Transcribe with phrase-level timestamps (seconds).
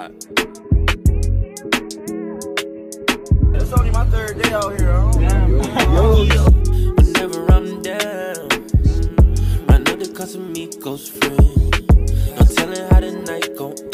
[0.00, 0.12] hot.
[3.54, 4.90] It's only my third day out here.
[4.90, 5.46] I
[6.96, 8.48] Whenever I'm down,
[9.68, 11.48] I know the Casamigos friend.
[12.38, 13.89] No telling how the night gon'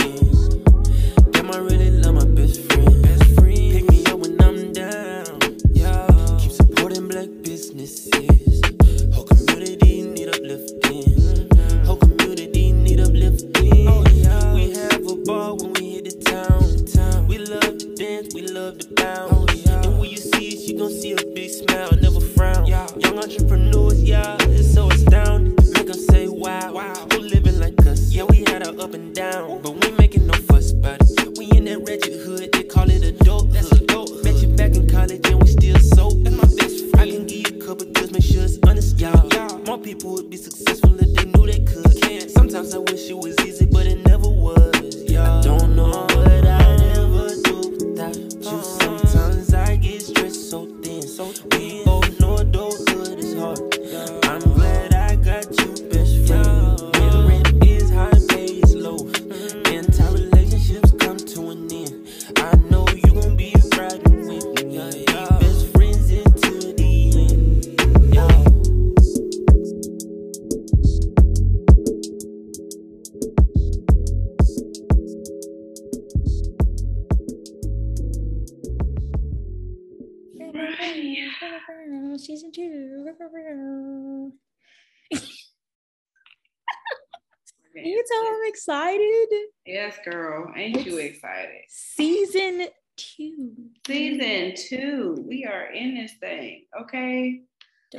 [94.21, 95.25] Season two.
[95.29, 96.65] We are in this thing.
[96.81, 97.41] Okay.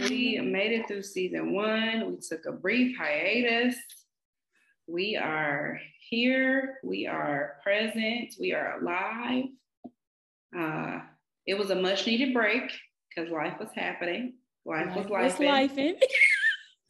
[0.09, 2.09] We made it through season one.
[2.09, 3.75] We took a brief hiatus.
[4.87, 5.79] We are
[6.09, 6.77] here.
[6.83, 8.33] We are present.
[8.39, 9.45] We are alive.
[10.57, 10.99] Uh,
[11.45, 12.63] it was a much needed break
[13.15, 14.33] because life was happening.
[14.65, 15.39] Life, was life.
[15.39, 15.77] life.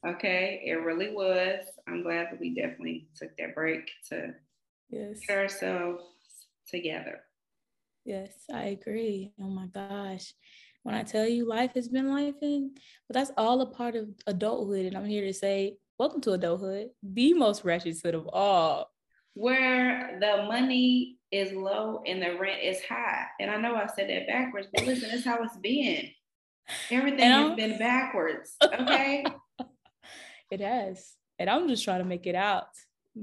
[0.08, 1.66] Okay, it really was.
[1.90, 4.32] I'm glad that we definitely took that break to
[4.90, 5.20] Yes.
[5.28, 6.04] get ourselves
[6.70, 7.20] together.
[8.08, 9.34] Yes, I agree.
[9.38, 10.34] Oh my gosh.
[10.84, 12.72] When I tell you life has been life in,
[13.06, 14.86] but that's all a part of adulthood.
[14.86, 18.90] And I'm here to say, welcome to adulthood, the most wretched hood of all.
[19.34, 23.26] Where the money is low and the rent is high.
[23.42, 26.10] And I know I said that backwards, but listen, that's how it's been.
[26.90, 28.56] Everything has been backwards.
[28.64, 29.26] Okay.
[30.50, 31.14] It has.
[31.40, 32.70] And I'm just trying to make it out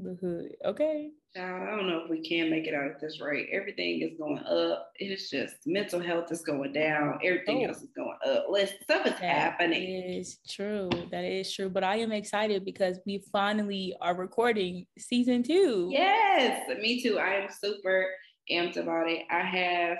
[0.03, 0.53] the hood.
[0.65, 1.10] Okay.
[1.37, 3.49] Child, I don't know if we can make it out at this rate.
[3.53, 4.91] Everything is going up.
[4.97, 7.19] It's just mental health is going down.
[7.25, 7.69] Everything Oh.
[7.69, 8.47] else is going up.
[8.49, 9.82] Listen, stuff is That happening.
[10.10, 10.88] is true.
[11.10, 11.69] That is true.
[11.69, 15.88] But I am excited because we finally are recording season two.
[15.91, 17.19] Yes, me too.
[17.19, 18.06] I am super
[18.50, 19.25] amped about it.
[19.31, 19.99] I have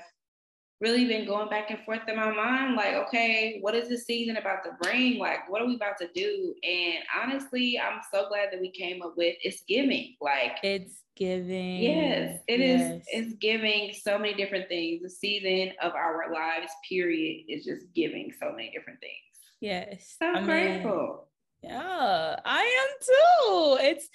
[0.85, 4.37] really been going back and forth in my mind, like, okay, what is this season
[4.37, 5.19] about to bring?
[5.19, 6.55] Like, what are we about to do?
[6.63, 10.15] And honestly, I'm so glad that we came up with it's giving.
[10.21, 11.83] Like, It's giving.
[11.83, 12.81] yes, it is.
[12.81, 13.05] yes.
[13.09, 15.03] It's giving so many different things.
[15.03, 19.13] The season of our lives, period, is just giving so many different things.
[19.61, 20.17] Yes.
[20.19, 21.29] So I mean, grateful.
[21.63, 23.79] Yeah, I am too.
[23.89, 24.07] It's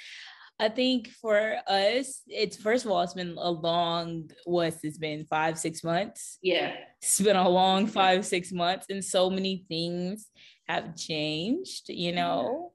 [0.60, 5.26] I think for us, it's first of all, it's been a long, what's it's been
[5.26, 6.38] five, six months.
[6.42, 6.74] Yeah.
[7.02, 10.28] It's been a long five, six months, and so many things
[10.68, 12.74] have changed, you know.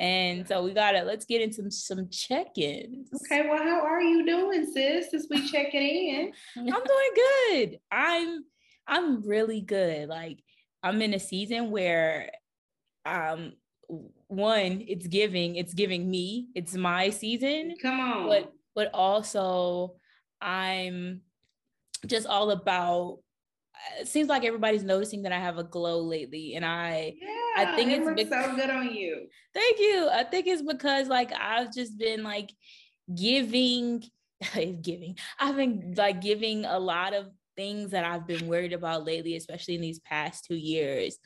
[0.00, 3.10] And so we gotta let's get into some check-ins.
[3.14, 3.46] Okay.
[3.48, 5.10] Well, how are you doing, sis?
[5.10, 6.32] Since we checking in.
[6.56, 7.78] I'm doing good.
[7.92, 8.44] I'm
[8.88, 10.08] I'm really good.
[10.08, 10.38] Like
[10.82, 12.30] I'm in a season where
[13.06, 13.52] um
[14.28, 18.28] one, it's giving, it's giving me, it's my season, Come on.
[18.28, 19.96] but but also
[20.40, 21.22] I'm
[22.06, 23.18] just all about
[24.00, 27.76] it seems like everybody's noticing that I have a glow lately and I Yeah, I
[27.76, 29.26] think it it's looks so good on you.
[29.54, 30.08] Thank you.
[30.12, 32.50] I think it's because like I've just been like
[33.14, 34.04] giving,
[34.82, 35.16] giving.
[35.38, 37.26] I've been like giving a lot of
[37.56, 41.18] things that I've been worried about lately, especially in these past two years,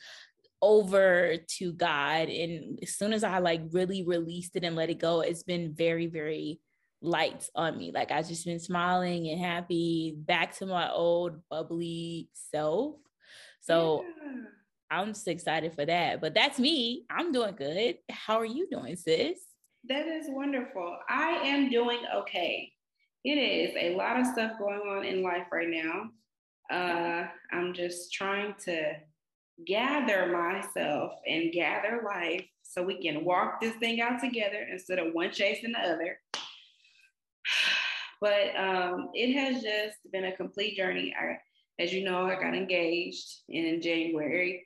[0.65, 2.27] over to God.
[2.29, 5.73] And as soon as I like really released it and let it go, it's been
[5.73, 6.59] very, very
[7.01, 7.91] light on me.
[7.93, 12.95] Like I've just been smiling and happy, back to my old bubbly self.
[13.61, 14.41] So Yeah.
[14.91, 16.21] I'm just excited for that.
[16.21, 17.05] But that's me.
[17.09, 17.97] I'm doing good.
[18.09, 19.39] How are you doing, sis?
[19.87, 20.97] that is wonderful.
[21.07, 22.71] I am doing okay.
[23.23, 26.09] It is a lot of stuff going on in life right now.
[26.71, 28.93] Uh, I'm just trying to
[29.65, 35.13] gather myself and gather life so we can walk this thing out together instead of
[35.13, 36.19] one chasing the other.
[38.21, 41.13] But um, it has just been a complete journey.
[41.19, 41.37] I,
[41.83, 44.65] as you know, I got engaged in January.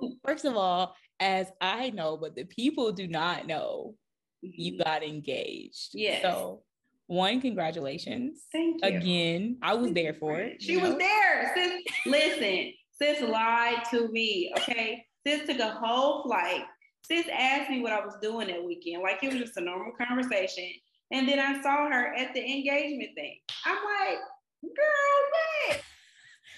[0.00, 3.96] Like, First of all, as I know, but the people do not know,
[4.42, 4.82] you mm-hmm.
[4.84, 5.90] got engaged.
[5.92, 6.22] Yes.
[6.22, 6.62] So
[7.06, 8.42] one, congratulations.
[8.50, 8.96] Thank you.
[8.96, 10.62] Again, I was there for it.
[10.62, 10.98] She was know?
[10.98, 11.52] there.
[11.54, 14.52] Sis, listen, sis lied to me.
[14.58, 15.04] Okay.
[15.26, 16.64] Sis took a whole flight.
[17.06, 19.02] Sis asked me what I was doing that weekend.
[19.02, 20.70] Like it was just a normal conversation.
[21.10, 23.36] And then I saw her at the engagement thing.
[23.66, 24.18] I'm like,
[24.62, 25.82] girl, what?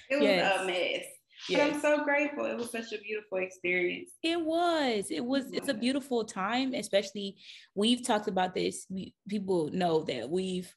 [0.08, 0.60] It was yes.
[0.60, 1.04] a mess.
[1.48, 1.58] Yes.
[1.60, 2.44] But I'm so grateful.
[2.46, 4.10] It was such a beautiful experience.
[4.22, 5.06] It was.
[5.10, 5.52] It was.
[5.52, 7.36] It's a beautiful time, especially.
[7.74, 8.86] We've talked about this.
[8.88, 10.72] We, people know that we've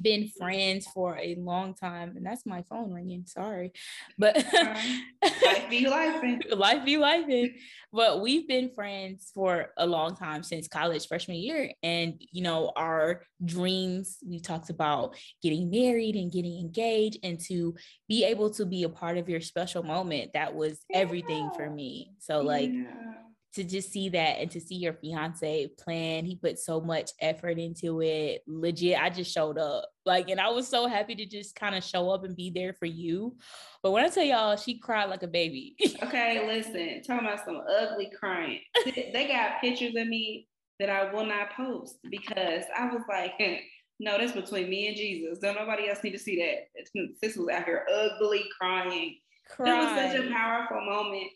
[0.00, 3.24] been friends for a long time, and that's my phone ringing.
[3.26, 3.72] Sorry,
[4.18, 7.50] but life be life, life be life.
[7.92, 12.72] But we've been friends for a long time since college freshman year, and you know
[12.76, 14.18] our dreams.
[14.26, 17.74] We talked about getting married and getting engaged, and to
[18.08, 20.32] be able to be a part of your special moment.
[20.34, 21.56] That was everything yeah.
[21.56, 22.12] for me.
[22.18, 22.70] So like.
[22.72, 23.25] Yeah
[23.56, 26.26] to just see that and to see your fiance plan.
[26.26, 28.42] He put so much effort into it.
[28.46, 29.88] Legit i just showed up.
[30.04, 32.74] Like and i was so happy to just kind of show up and be there
[32.74, 33.36] for you.
[33.82, 35.74] But when i tell y'all she cried like a baby.
[36.02, 38.60] Okay listen talking about some ugly crying.
[38.84, 40.48] They got pictures of me
[40.78, 43.32] that i will not post because i was like
[43.98, 45.38] no that's between me and jesus.
[45.38, 47.08] Don't nobody else need to see that.
[47.24, 49.16] Sis was out here ugly crying.
[49.48, 49.70] Cry.
[49.70, 51.30] it was such a powerful moment.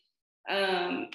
[0.50, 1.08] Um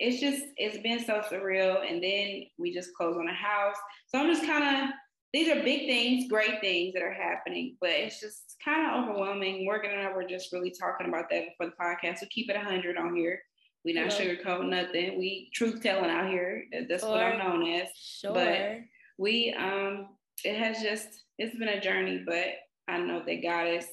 [0.00, 1.88] it's just it's been so surreal.
[1.88, 3.76] And then we just closed on a house.
[4.08, 4.90] So I'm just kind of
[5.32, 9.64] these are big things, great things that are happening, but it's just kind of overwhelming.
[9.64, 12.18] Morgan and I were just really talking about that for the podcast.
[12.18, 13.40] So keep it 100 on here.
[13.84, 14.34] We not yeah.
[14.34, 15.18] sugarcoat nothing.
[15.18, 16.64] We truth telling out here.
[16.88, 17.12] That's sure.
[17.12, 17.88] what I'm known as.
[17.94, 18.34] Sure.
[18.34, 18.78] But
[19.18, 20.08] we um
[20.44, 21.08] it has just
[21.38, 22.46] it's been a journey, but
[22.88, 23.86] I know that God is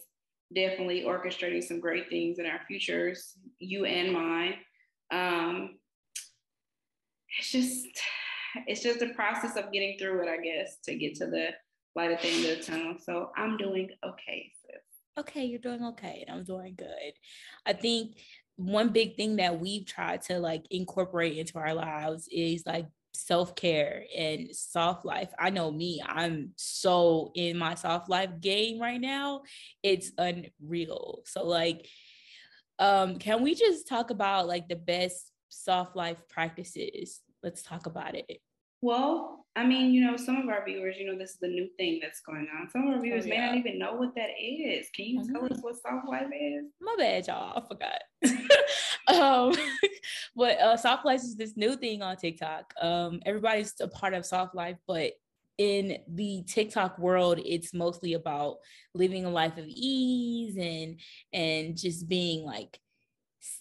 [0.56, 4.56] definitely orchestrating some great things in our futures, you and mine.
[5.12, 5.78] Um,
[7.40, 7.88] it's just
[8.66, 11.50] it's just a process of getting through it, I guess, to get to the
[11.96, 12.96] light at the end of the tunnel.
[13.04, 14.82] So I'm doing okay, sis.
[15.20, 17.14] Okay, you're doing okay, and I'm doing good.
[17.66, 18.18] I think
[18.56, 24.04] one big thing that we've tried to like incorporate into our lives is like self-care
[24.16, 25.30] and soft life.
[25.40, 29.42] I know me, I'm so in my soft life game right now.
[29.84, 31.22] It's unreal.
[31.26, 31.88] So like
[32.80, 38.16] um can we just talk about like the best soft life practices let's talk about
[38.16, 38.42] it.
[38.82, 41.68] Well, I mean, you know, some of our viewers, you know, this is the new
[41.78, 42.70] thing that's going on.
[42.70, 43.40] Some of our viewers oh, yeah.
[43.40, 44.88] may not even know what that is.
[44.94, 45.34] Can you mm-hmm.
[45.34, 46.66] tell us what soft life is?
[46.80, 47.58] My bad, y'all.
[47.58, 48.04] I forgot.
[49.08, 49.56] um,
[50.36, 52.72] but uh, soft life is this new thing on TikTok.
[52.80, 55.14] Um, everybody's a part of soft life, but
[55.58, 58.58] in the TikTok world, it's mostly about
[58.94, 61.00] living a life of ease and
[61.34, 62.80] and just being like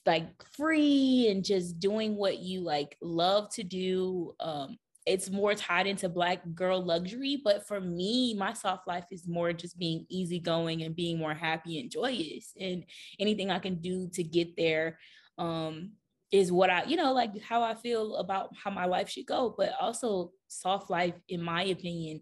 [0.06, 5.86] like free and just doing what you like love to do um it's more tied
[5.86, 10.82] into black girl luxury but for me my soft life is more just being easygoing
[10.82, 12.84] and being more happy and joyous and
[13.18, 14.98] anything i can do to get there
[15.38, 15.92] um
[16.32, 19.54] is what i you know like how i feel about how my life should go
[19.56, 22.20] but also soft life in my opinion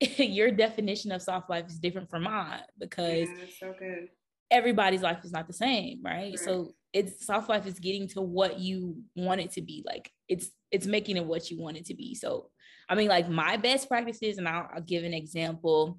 [0.18, 4.08] your definition of soft life is different from mine because yeah, so good
[4.50, 6.30] everybody's life is not the same right?
[6.30, 6.38] right.
[6.38, 9.84] So it's soft life is getting to what you want it to be.
[9.86, 12.14] Like it's it's making it what you want it to be.
[12.14, 12.50] So
[12.88, 15.98] i mean like my best practices and i'll, I'll give an example.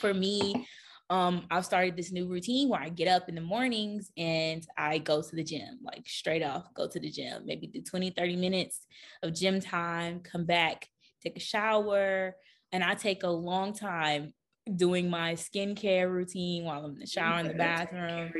[0.00, 0.66] For me
[1.10, 4.96] um i've started this new routine where i get up in the mornings and i
[4.98, 8.36] go to the gym like straight off go to the gym maybe do 20 30
[8.36, 8.86] minutes
[9.22, 10.88] of gym time come back
[11.22, 12.34] take a shower
[12.72, 14.32] and i take a long time
[14.74, 18.30] doing my skincare routine while I'm in the shower in the bathroom.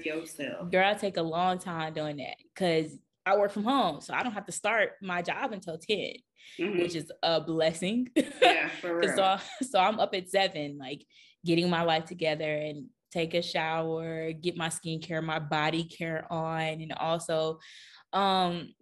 [0.71, 4.23] Girl, I take a long time doing that because I work from home, so I
[4.23, 5.99] don't have to start my job until 10,
[6.59, 6.79] mm-hmm.
[6.79, 8.09] which is a blessing.
[8.15, 9.17] Yeah, for real.
[9.17, 11.05] so, so I'm up at seven, like
[11.45, 16.63] getting my life together and take a shower, get my skincare, my body care on,
[16.63, 17.59] and also
[18.13, 18.73] um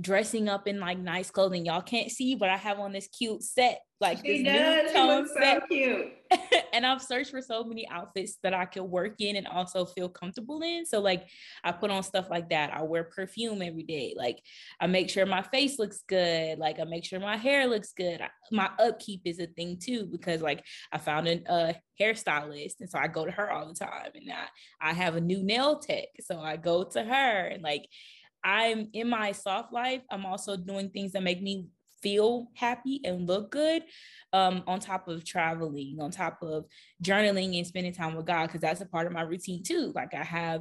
[0.00, 1.66] dressing up in like nice clothing.
[1.66, 4.92] Y'all can't see, but I have on this cute set, like she this does.
[4.92, 5.62] new tone set.
[5.62, 6.12] So cute.
[6.72, 10.08] and I've searched for so many outfits that I could work in and also feel
[10.08, 10.84] comfortable in.
[10.86, 11.28] So like
[11.62, 12.72] I put on stuff like that.
[12.74, 14.14] I wear perfume every day.
[14.16, 14.40] Like
[14.80, 16.58] I make sure my face looks good.
[16.58, 18.20] Like I make sure my hair looks good.
[18.20, 22.90] I, my upkeep is a thing too because like I found a uh, hairstylist and
[22.90, 24.10] so I go to her all the time.
[24.14, 27.86] And I I have a new nail tech, so I go to her and like
[28.44, 30.02] I'm in my soft life.
[30.10, 31.66] I'm also doing things that make me
[32.02, 33.82] feel happy and look good
[34.34, 36.66] um, on top of traveling on top of
[37.02, 40.12] journaling and spending time with god because that's a part of my routine too like
[40.12, 40.60] i have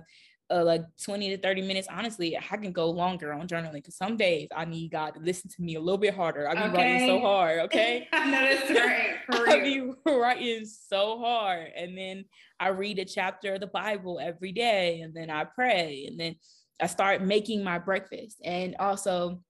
[0.52, 1.88] uh, like 20 to 30 minutes.
[1.90, 5.50] Honestly, I can go longer on journaling because some days I need God to listen
[5.50, 6.48] to me a little bit harder.
[6.48, 6.94] I be okay.
[6.94, 8.08] writing so hard, okay?
[8.12, 9.16] I know that's right.
[9.32, 11.70] For I be writing so hard.
[11.75, 12.25] And then
[12.60, 16.36] I read a chapter of the Bible every day, and then I pray, and then
[16.82, 18.38] I start making my breakfast.
[18.44, 19.42] And also,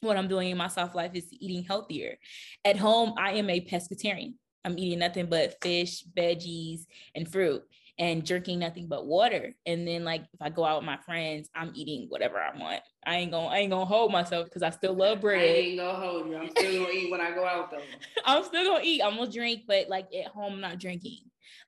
[0.00, 2.16] what I'm doing in my soft life is eating healthier.
[2.64, 4.34] At home, I am a pescatarian.
[4.64, 7.62] I'm eating nothing but fish, veggies, and fruit
[7.98, 9.54] and drinking nothing but water.
[9.64, 12.82] And then like if I go out with my friends, I'm eating whatever I want.
[13.06, 15.40] I ain't gonna I ain't gonna hold myself because I still love bread.
[15.40, 16.36] I ain't gonna hold you.
[16.36, 17.78] I'm still gonna eat when I go out though.
[18.24, 19.02] I'm still gonna eat.
[19.02, 21.20] I'm gonna drink, but like at home, I'm not drinking.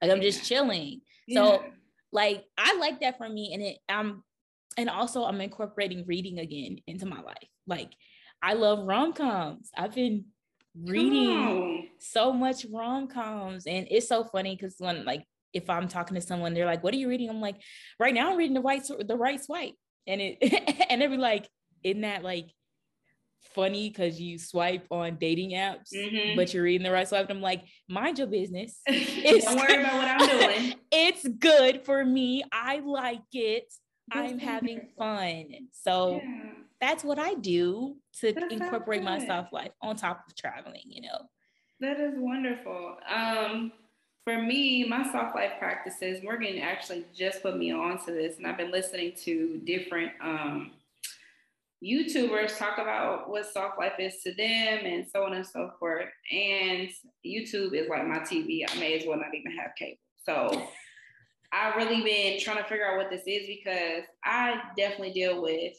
[0.02, 1.00] Like I'm just chilling.
[1.26, 1.42] Yeah.
[1.42, 1.64] So
[2.12, 3.54] like I like that for me.
[3.54, 4.22] And it I'm
[4.78, 7.48] and also I'm incorporating reading again into my life.
[7.66, 7.92] Like
[8.40, 9.70] I love rom-coms.
[9.76, 10.26] I've been
[10.80, 16.20] reading so much rom-coms and it's so funny because when like if I'm talking to
[16.20, 17.56] someone, they're like, "What are you reading?" I'm like,
[17.98, 19.74] "Right now, I'm reading the White the right swipe,"
[20.06, 20.38] and it
[20.90, 21.48] and they'd be like,
[21.82, 22.50] "Isn't that like
[23.54, 26.36] funny because you swipe on dating apps, mm-hmm.
[26.36, 28.78] but you're reading the right swipe?" I'm like, "Mind your business.
[28.86, 30.74] Don't worry about what I'm doing.
[30.92, 32.44] it's good for me.
[32.52, 33.72] I like it.
[34.12, 35.68] I'm having fun.
[35.72, 36.50] So." Yeah.
[36.80, 41.02] That's what I do to That's incorporate my soft life on top of traveling, you
[41.02, 41.28] know.
[41.80, 42.96] That is wonderful.
[43.12, 43.72] Um,
[44.24, 48.46] for me, my soft life practices, Morgan actually just put me on to this, and
[48.46, 50.72] I've been listening to different um,
[51.82, 56.08] YouTubers talk about what soft life is to them and so on and so forth.
[56.30, 56.90] And
[57.24, 58.64] YouTube is like my TV.
[58.68, 59.98] I may as well not even have cable.
[60.24, 60.68] So
[61.52, 65.74] I've really been trying to figure out what this is because I definitely deal with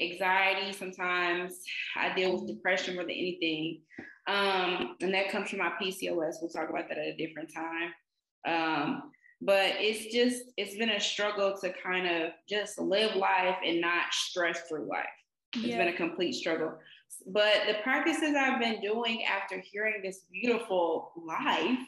[0.00, 1.60] anxiety sometimes.
[1.96, 3.80] I deal with depression more than anything.
[4.26, 6.36] Um, and that comes from my PCOS.
[6.40, 7.92] We'll talk about that at a different time.
[8.46, 13.80] Um, but it's just, it's been a struggle to kind of just live life and
[13.80, 15.04] not stress through life.
[15.54, 15.78] It's yeah.
[15.78, 16.74] been a complete struggle.
[17.26, 21.78] But the practices I've been doing after hearing this beautiful life,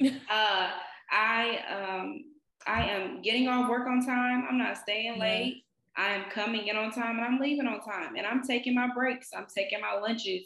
[0.30, 0.70] uh,
[1.10, 2.24] I um,
[2.66, 4.46] I am getting off work on time.
[4.48, 5.64] I'm not staying late.
[5.96, 8.16] I am coming in on time and I'm leaving on time.
[8.16, 9.30] And I'm taking my breaks.
[9.36, 10.44] I'm taking my lunches.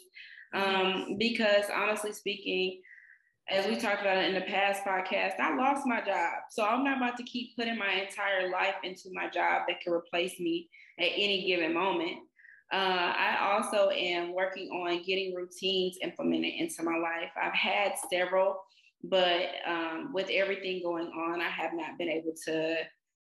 [0.53, 2.81] Um, because honestly speaking,
[3.49, 6.43] as we talked about in the past podcast, I lost my job.
[6.49, 9.93] So I'm not about to keep putting my entire life into my job that can
[9.93, 12.19] replace me at any given moment.
[12.71, 17.29] Uh, I also am working on getting routines implemented into my life.
[17.39, 18.55] I've had several,
[19.03, 22.75] but um, with everything going on, I have not been able to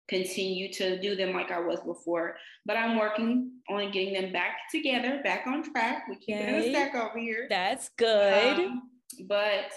[0.10, 2.36] continue to do them like I was before.
[2.66, 6.06] But I'm working on getting them back together, back on track.
[6.10, 6.46] We keep okay.
[6.46, 7.48] it in a stack over here.
[7.50, 8.60] That's good.
[8.60, 8.90] Um,
[9.28, 9.72] but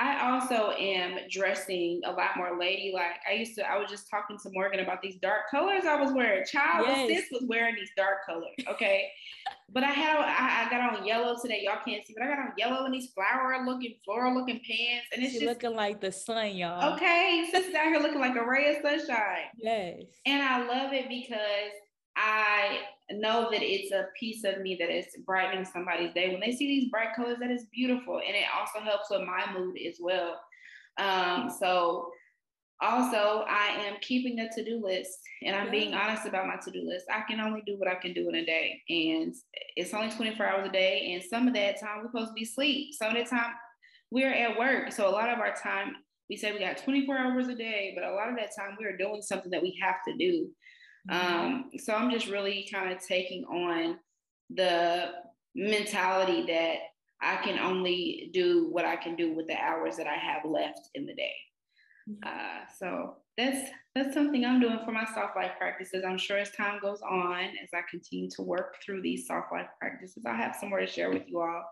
[0.00, 3.20] I also am dressing a lot more ladylike.
[3.28, 6.10] I used to, I was just talking to Morgan about these dark colors I was
[6.14, 6.42] wearing.
[6.50, 7.08] Child, yes.
[7.08, 8.54] sis was wearing these dark colors.
[8.66, 9.10] Okay.
[9.72, 11.60] but I had, I, I, got on yellow today.
[11.64, 15.06] Y'all can't see, but I got on yellow in these flower looking, floral looking pants.
[15.12, 16.94] And it's she just looking like the sun, y'all.
[16.94, 17.46] Okay.
[17.50, 19.50] Sis is out here looking like a ray of sunshine.
[19.58, 20.04] Yes.
[20.24, 21.72] And I love it because
[22.22, 26.30] I know that it's a piece of me that is brightening somebody's day.
[26.30, 28.16] When they see these bright colors, that is beautiful.
[28.16, 30.38] And it also helps with my mood as well.
[30.98, 32.10] Um, so
[32.82, 37.06] also I am keeping a to-do list and I'm being honest about my to-do list.
[37.10, 38.82] I can only do what I can do in a day.
[38.90, 39.34] And
[39.76, 41.12] it's only 24 hours a day.
[41.14, 42.94] And some of that time we're supposed to be asleep.
[42.94, 43.52] Some of the time
[44.10, 44.92] we're at work.
[44.92, 45.94] So a lot of our time
[46.28, 48.84] we say we got 24 hours a day, but a lot of that time we
[48.84, 50.48] are doing something that we have to do.
[51.10, 53.98] Um, so I'm just really kind of taking on
[54.48, 55.10] the
[55.54, 56.76] mentality that
[57.20, 60.88] I can only do what I can do with the hours that I have left
[60.94, 61.34] in the day.
[62.08, 62.28] Mm-hmm.
[62.28, 66.04] Uh, so that's that's something I'm doing for my soft life practices.
[66.06, 69.66] I'm sure as time goes on, as I continue to work through these soft life
[69.80, 71.64] practices, I'll have some more to share with you all.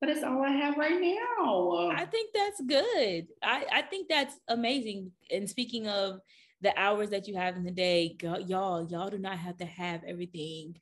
[0.00, 1.90] But it's all I have right now.
[1.90, 3.28] I think that's good.
[3.42, 5.12] I, I think that's amazing.
[5.30, 6.20] And speaking of
[6.60, 10.02] the hours that you have in the day, y'all, y'all do not have to have
[10.06, 10.76] everything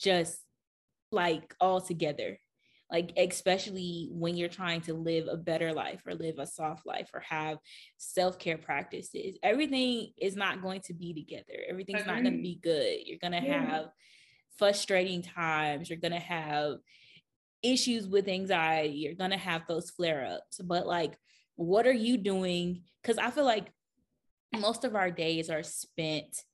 [0.00, 0.38] just
[1.12, 2.38] like all together.
[2.90, 7.10] Like, especially when you're trying to live a better life or live a soft life
[7.14, 7.58] or have
[7.98, 11.60] self care practices, everything is not going to be together.
[11.68, 12.98] Everything's not going to be good.
[13.04, 13.64] You're going to yeah.
[13.64, 13.86] have
[14.58, 15.88] frustrating times.
[15.88, 16.78] You're going to have
[17.62, 18.94] issues with anxiety.
[18.94, 20.60] You're going to have those flare ups.
[20.60, 21.16] But, like,
[21.54, 22.82] what are you doing?
[23.02, 23.70] Because I feel like
[24.58, 26.44] most of our days are spent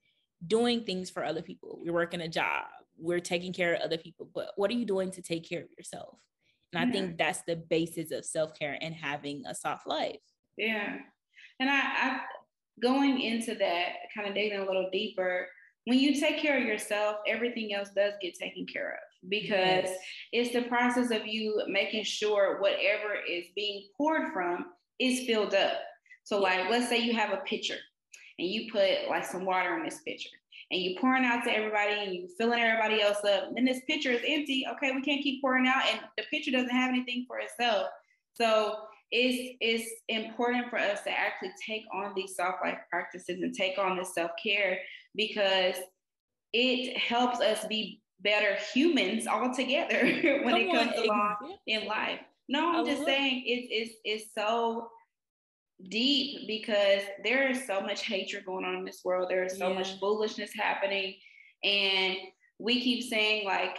[0.46, 1.80] doing things for other people.
[1.82, 2.64] We're working a job,
[2.98, 5.68] we're taking care of other people, but what are you doing to take care of
[5.76, 6.18] yourself?
[6.72, 10.20] And I think that's the basis of self-care and having a soft life.
[10.58, 10.96] Yeah.
[11.58, 12.20] And I, I
[12.82, 15.48] going into that, kind of digging a little deeper,
[15.84, 19.98] when you take care of yourself, everything else does get taken care of because yes.
[20.32, 24.66] it's the process of you making sure whatever is being poured from
[24.98, 25.78] is filled up.
[26.26, 27.76] So, like, let's say you have a pitcher
[28.40, 30.28] and you put like some water in this pitcher
[30.73, 33.54] and you pouring out to everybody and you filling everybody else up.
[33.54, 34.66] Then this pitcher is empty.
[34.73, 37.90] Okay, we can't keep pouring out, and the pitcher doesn't have anything for itself.
[38.33, 38.75] So
[39.12, 43.78] it's it's important for us to actually take on these soft life practices and take
[43.78, 44.80] on this self-care
[45.14, 45.76] because
[46.52, 50.00] it helps us be better humans altogether
[50.42, 52.18] when Come it comes on, along in life.
[52.49, 54.90] No, I'm just saying it's it's it's so
[55.88, 59.28] deep because there is so much hatred going on in this world.
[59.28, 59.75] There is so yeah.
[59.75, 61.14] much foolishness happening.
[61.64, 62.16] And
[62.59, 63.76] we keep saying, like,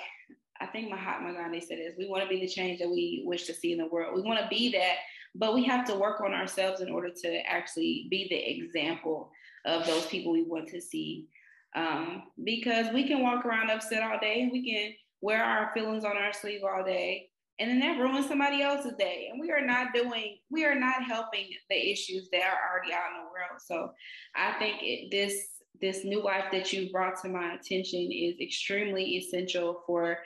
[0.59, 3.45] I think Mahatma Gandhi said this we want to be the change that we wish
[3.45, 4.15] to see in the world.
[4.15, 4.95] We want to be that,
[5.35, 9.31] but we have to work on ourselves in order to actually be the example
[9.65, 11.27] of those people we want to see.
[11.75, 16.17] Um, because we can walk around upset all day, we can wear our feelings on
[16.17, 19.29] our sleeve all day, and then that ruins somebody else's day.
[19.31, 23.11] And we are not doing we are not helping the issues that are already out
[23.11, 23.61] in the world.
[23.65, 23.91] So
[24.35, 25.47] i think it, this
[25.79, 30.17] this new life that you brought to my attention is extremely essential for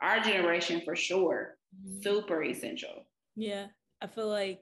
[0.00, 1.56] our generation for sure.
[1.74, 2.02] Mm-hmm.
[2.02, 3.06] super essential.
[3.34, 3.68] Yeah.
[4.02, 4.60] I feel like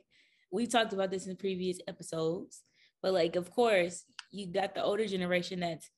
[0.52, 2.62] we talked about this in previous episodes
[3.02, 5.90] but like of course you got the older generation that's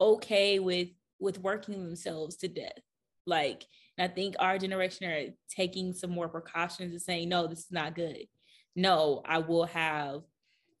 [0.00, 2.82] okay with with working themselves to death.
[3.26, 3.64] Like
[3.98, 7.72] and I think our generation are taking some more precautions and saying, no, this is
[7.72, 8.26] not good.
[8.74, 10.22] No, I will have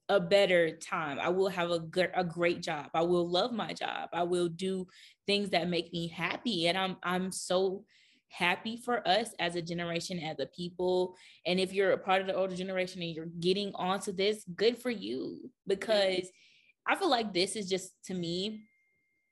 [0.08, 1.18] a better time.
[1.18, 2.90] I will have a good a great job.
[2.94, 4.10] I will love my job.
[4.12, 4.86] I will do
[5.26, 6.68] things that make me happy.
[6.68, 7.84] And I'm I'm so
[8.28, 11.16] happy for us as a generation, as a people.
[11.46, 14.78] And if you're a part of the older generation and you're getting onto this, good
[14.78, 15.50] for you.
[15.66, 16.28] Because
[16.86, 18.66] I feel like this is just to me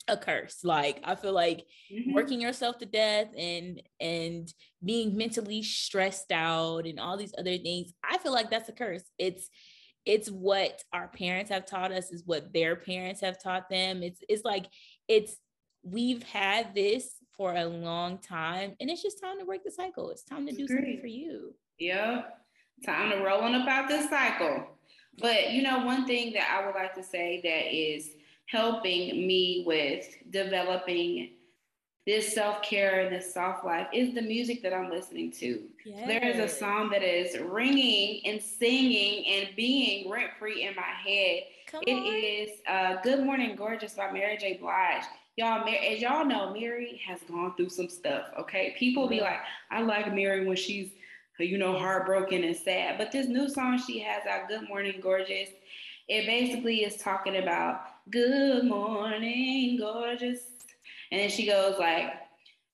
[0.08, 0.64] a curse.
[0.64, 2.12] Like i feel like mm-hmm.
[2.12, 4.52] working yourself to death and and
[4.84, 9.04] being mentally stressed out and all these other things i feel like that's a curse.
[9.18, 9.48] It's
[10.06, 14.02] it's what our parents have taught us is what their parents have taught them.
[14.02, 14.66] It's it's like
[15.08, 15.36] it's
[15.82, 20.10] we've had this for a long time and it's just time to break the cycle.
[20.10, 20.76] It's time to do Great.
[20.76, 21.54] something for you.
[21.78, 22.22] Yeah
[22.84, 24.66] time to roll on about this cycle.
[25.18, 28.10] But you know one thing that i would like to say that is
[28.46, 31.30] helping me with developing
[32.06, 35.62] this self care and this soft life is the music that I'm listening to.
[35.84, 36.06] Yes.
[36.06, 40.82] There is a song that is ringing and singing and being rent free in my
[40.82, 41.44] head.
[41.66, 42.14] Come it on.
[42.14, 44.58] is uh, Good Morning Gorgeous by Mary J.
[44.60, 45.04] Blige.
[45.36, 48.26] Y'all, as y'all know, Mary has gone through some stuff.
[48.38, 49.38] Okay, people be like,
[49.70, 50.90] I like Mary when she's,
[51.38, 52.98] you know, heartbroken and sad.
[52.98, 55.48] But this new song she has out, Good Morning Gorgeous,
[56.06, 57.80] it basically is talking about
[58.10, 60.40] good morning, gorgeous.
[61.10, 62.12] And then she goes like,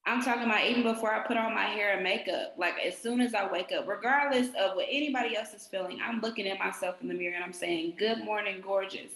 [0.06, 3.20] I'm talking about even before I put on my hair and makeup, like as soon
[3.20, 6.96] as I wake up, regardless of what anybody else is feeling, I'm looking at myself
[7.02, 9.12] in the mirror and I'm saying, Good morning, gorgeous.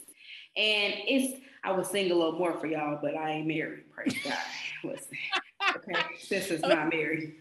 [0.57, 3.91] And it's I would sing a little more for y'all, but I ain't married.
[3.91, 4.35] Praise God.
[4.85, 5.17] Listen.
[5.77, 7.37] Okay, this is not married.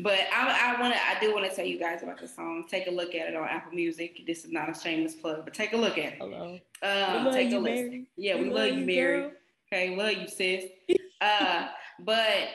[0.00, 2.66] But I, I want to, I do want to tell you guys about the song.
[2.68, 4.24] Take a look at it on Apple Music.
[4.26, 6.18] This is not a shameless plug, but take a look at it.
[6.20, 6.58] Hello.
[6.82, 8.06] Um, take a listen.
[8.16, 9.20] Yeah, we, we love, love, you, Mary.
[9.22, 9.32] Girl.
[9.72, 10.66] Okay, love you, sis.
[11.20, 12.48] uh, but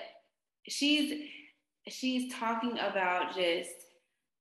[0.70, 1.30] she's
[1.90, 3.72] she's talking about just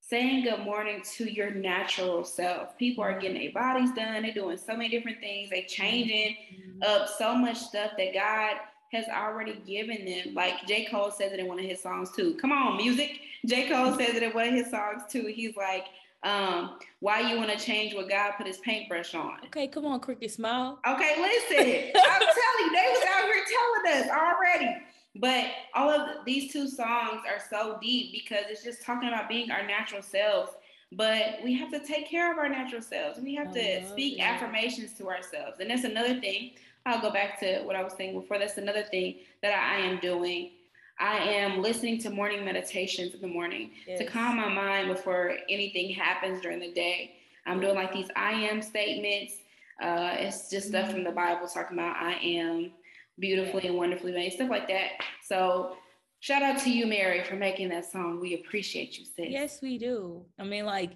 [0.00, 2.78] saying good morning to your natural self.
[2.78, 4.22] People are getting their bodies done.
[4.22, 5.50] They're doing so many different things.
[5.50, 6.82] They're changing mm-hmm.
[6.82, 8.56] up so much stuff that God
[8.92, 10.34] has already given them.
[10.34, 10.84] Like J.
[10.84, 12.34] Cole says it in one of his songs too.
[12.34, 13.20] Come on, music.
[13.46, 13.68] J.
[13.68, 15.32] Cole says it in one of his songs too.
[15.34, 15.86] He's like,
[16.22, 19.38] um, why you want to change what God put his paintbrush on?
[19.46, 20.78] Okay, come on, Crooked Smile.
[20.86, 21.56] Okay, listen.
[22.04, 23.44] I'm telling you, they was out here
[23.84, 24.76] telling us already.
[25.16, 29.50] But all of these two songs are so deep because it's just talking about being
[29.50, 30.52] our natural selves.
[30.92, 33.16] But we have to take care of our natural selves.
[33.18, 34.34] And we have I to speak that.
[34.34, 35.58] affirmations to ourselves.
[35.60, 36.52] And that's another thing
[36.84, 38.38] I'll go back to what I was saying before.
[38.38, 40.50] That's another thing that I am doing.
[40.98, 43.98] I am listening to morning meditations in the morning yes.
[43.98, 47.14] to calm my mind before anything happens during the day.
[47.46, 49.34] I'm doing like these I am statements.
[49.80, 51.16] Uh, it's just stuff from the mm-hmm.
[51.16, 52.72] Bible talking about I am
[53.18, 54.90] beautifully and wonderfully made, stuff like that.
[55.24, 55.76] So
[56.20, 58.20] shout out to you, Mary, for making that song.
[58.20, 59.26] We appreciate you, sis.
[59.28, 60.24] Yes, we do.
[60.38, 60.92] I mean, like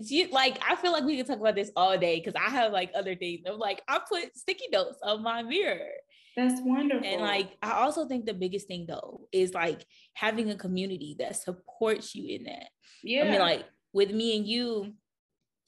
[0.00, 2.72] you like I feel like we can talk about this all day because I have
[2.72, 3.40] like other things.
[3.46, 5.90] I'm like I put sticky notes on my mirror,
[6.36, 7.06] That's wonderful.
[7.06, 11.36] And like, I also think the biggest thing though is like having a community that
[11.36, 12.68] supports you in that.
[13.02, 14.94] yeah, I mean, like with me and you,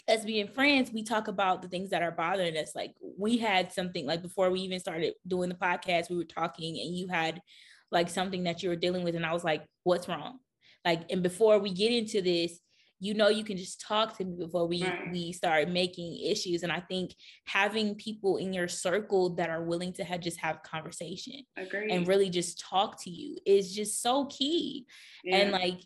[0.08, 2.74] as being friends, we talk about the things that are bothering us.
[2.74, 6.78] Like we had something like before we even started doing the podcast, we were talking
[6.80, 7.40] and you had
[7.90, 9.14] like something that you were dealing with.
[9.14, 10.38] And I was like, what's wrong?
[10.84, 12.58] Like, and before we get into this,
[13.02, 15.10] you know, you can just talk to me before we Right.
[15.10, 16.62] we start making issues.
[16.62, 20.62] And I think having people in your circle that are willing to have just have
[20.62, 21.88] conversation agree.
[21.90, 24.86] and really just talk to you is just so key
[25.24, 25.38] Yeah.
[25.38, 25.80] and like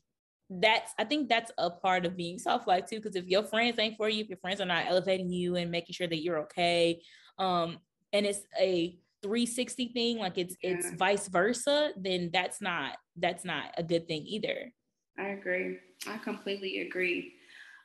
[0.51, 3.97] that's i think that's a part of being self-life too because if your friends ain't
[3.97, 7.01] for you if your friends are not elevating you and making sure that you're okay
[7.39, 7.79] um
[8.13, 13.65] and it's a 360 thing like it's it's vice versa then that's not that's not
[13.77, 14.71] a good thing either
[15.19, 15.79] I agree.
[16.09, 17.35] I completely agree.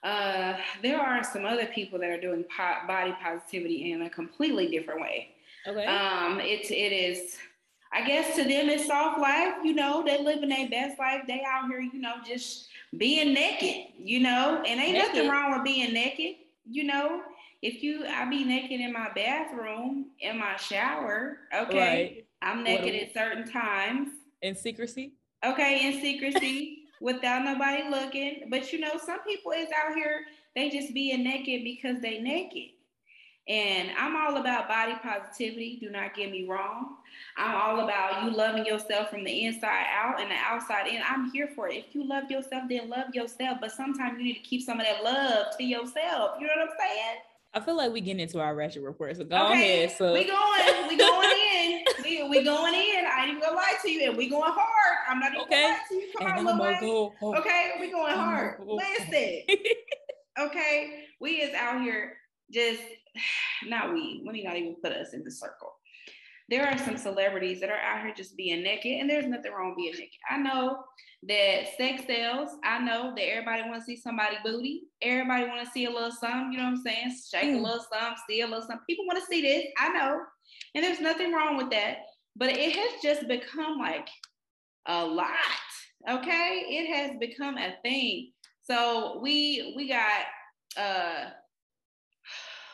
[0.03, 4.67] Uh, there are some other people that are doing po- body positivity in a completely
[4.67, 5.29] different way.
[5.67, 7.37] okay Um, it's it is,
[7.93, 9.55] I guess to them it's soft life.
[9.63, 11.21] You know, they living their best life.
[11.27, 13.93] They out here, you know, just being naked.
[13.97, 16.37] You know, and ain't nothing wrong with being naked.
[16.69, 17.21] You know,
[17.61, 21.37] if you, I be naked in my bathroom, in my shower.
[21.53, 24.09] Okay, right I'm naked at certain times.
[24.41, 25.13] in secrecy
[25.45, 26.80] Okay, in secrecy.
[27.01, 30.21] Without nobody looking, but you know, some people is out here,
[30.55, 32.69] they just being naked because they naked.
[33.47, 35.77] And I'm all about body positivity.
[35.81, 36.97] Do not get me wrong.
[37.37, 41.01] I'm all about you loving yourself from the inside out and the outside in.
[41.07, 41.85] I'm here for it.
[41.87, 43.57] If you love yourself, then love yourself.
[43.59, 46.37] But sometimes you need to keep some of that love to yourself.
[46.39, 47.17] You know what I'm saying?
[47.53, 49.53] I feel like we getting into our ratchet report so go okay,
[49.85, 53.05] ahead so we going, we going in, we, we going in.
[53.05, 54.97] I ain't even gonna lie to you, and we going hard.
[55.09, 55.61] I'm not even Okay.
[55.61, 56.07] gonna lie to you.
[56.17, 56.79] Come And on, I'm Lil gonna Wayne.
[56.89, 57.15] go.
[57.37, 58.57] Okay, we going hard.
[58.57, 59.41] go Listen,
[60.39, 62.17] okay, we is out here
[62.51, 62.81] just
[63.67, 64.21] not we.
[64.25, 65.73] Let me not even put us in the circle.
[66.51, 69.73] There are some celebrities that are out here just being naked, and there's nothing wrong
[69.77, 70.19] being naked.
[70.29, 70.83] I know
[71.29, 72.49] that sex sells.
[72.65, 74.83] I know that everybody want to see somebody booty.
[75.01, 76.51] Everybody want to see a little something.
[76.51, 77.15] You know what I'm saying?
[77.31, 77.63] Shake a Mm.
[77.63, 78.85] little something, see a little something.
[78.89, 79.65] People want to see this.
[79.79, 80.25] I know,
[80.75, 81.99] and there's nothing wrong with that.
[82.35, 84.09] But it has just become like
[84.87, 85.37] a lot.
[86.09, 88.33] Okay, it has become a thing.
[88.61, 90.25] So we we got
[90.75, 91.29] uh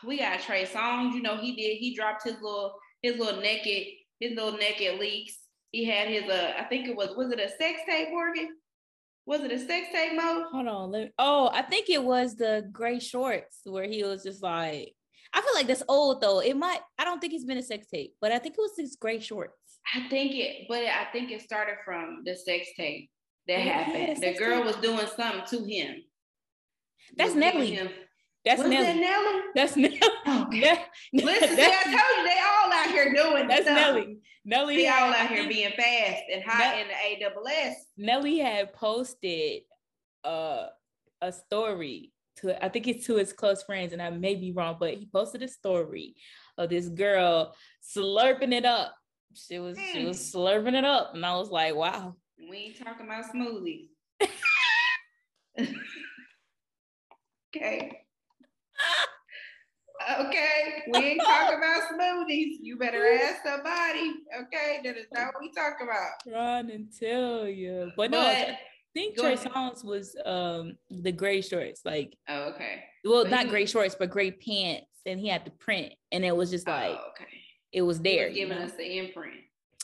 [0.04, 1.14] we got Trey Songz.
[1.14, 3.86] You know he did he dropped his little his little naked
[4.20, 5.38] his little naked leaks.
[5.70, 8.56] He had his uh I think it was was it a sex tape Morgan?
[9.26, 10.46] Was it a sex tape Mo?
[10.50, 10.90] Hold on.
[10.90, 14.94] Let me, oh, I think it was the gray shorts where he was just like,
[15.34, 16.40] I feel like that's old though.
[16.40, 18.72] It might, I don't think it's been a sex tape, but I think it was
[18.78, 19.52] his gray shorts.
[19.94, 23.10] I think it, but I think it started from the sex tape
[23.48, 24.22] that yeah, happened.
[24.22, 24.64] The girl tape.
[24.64, 25.96] was doing something to him.
[27.14, 27.72] That's Nelly.
[27.72, 27.90] him-
[28.44, 29.00] That's was that Nelly.
[29.00, 29.42] Nelly?
[29.54, 30.00] That's Nelly.
[31.12, 33.76] Ne- Listen, see, that's, I told you they all out here doing that's stuff.
[33.76, 34.18] Nelly.
[34.44, 34.76] Nelly.
[34.76, 37.74] They all out here being fast and hot Nel- in the AWS.
[37.96, 39.62] Nelly had posted
[40.24, 40.66] uh,
[41.20, 44.76] a story to, I think it's to his close friends, and I may be wrong,
[44.78, 46.14] but he posted a story
[46.56, 48.94] of this girl slurping it up.
[49.34, 52.14] She was she was slurping it up, and I was like, wow.
[52.50, 53.88] We ain't talking about smoothies.
[57.56, 58.04] okay.
[60.20, 62.56] Okay, we ain't talking about smoothies.
[62.62, 64.14] You better ask somebody.
[64.42, 66.10] Okay, that is not what we talk about.
[66.32, 68.58] Run and tell you, but no, I
[68.94, 69.36] think Trey.
[69.36, 72.84] Songz was um the gray shorts, like oh, okay.
[73.04, 76.24] well, But not he gray shorts, but gray pants, and he had the print, and
[76.24, 77.28] it was just like oh, okay.
[77.72, 79.34] it was He there, was you giving know, us the imprint.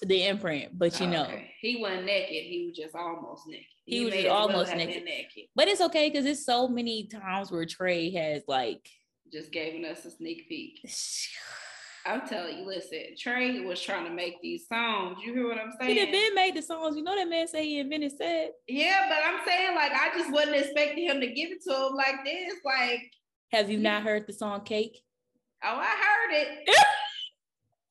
[0.02, 0.78] the imprint.
[0.78, 1.50] But you Oh, know, okay.
[1.60, 2.30] he wasn't naked.
[2.30, 3.66] He was just almost naked.
[3.84, 5.04] He was just as well almost naked.
[5.04, 5.44] naked.
[5.54, 8.88] but it's okay because it's so many times where Trey has like.
[9.34, 10.78] Just giving us a sneak peek.
[12.06, 15.16] I'm telling you, listen, Trey was trying to make these songs.
[15.24, 15.96] You hear what I'm saying?
[15.96, 16.96] He been made the songs.
[16.96, 18.50] You know that man say he invented said.
[18.68, 21.94] Yeah, but I'm saying like I just wasn't expecting him to give it to him
[21.96, 22.54] like this.
[22.64, 23.10] Like,
[23.52, 25.00] Have you not heard the song Cake?
[25.64, 26.48] oh, I heard it.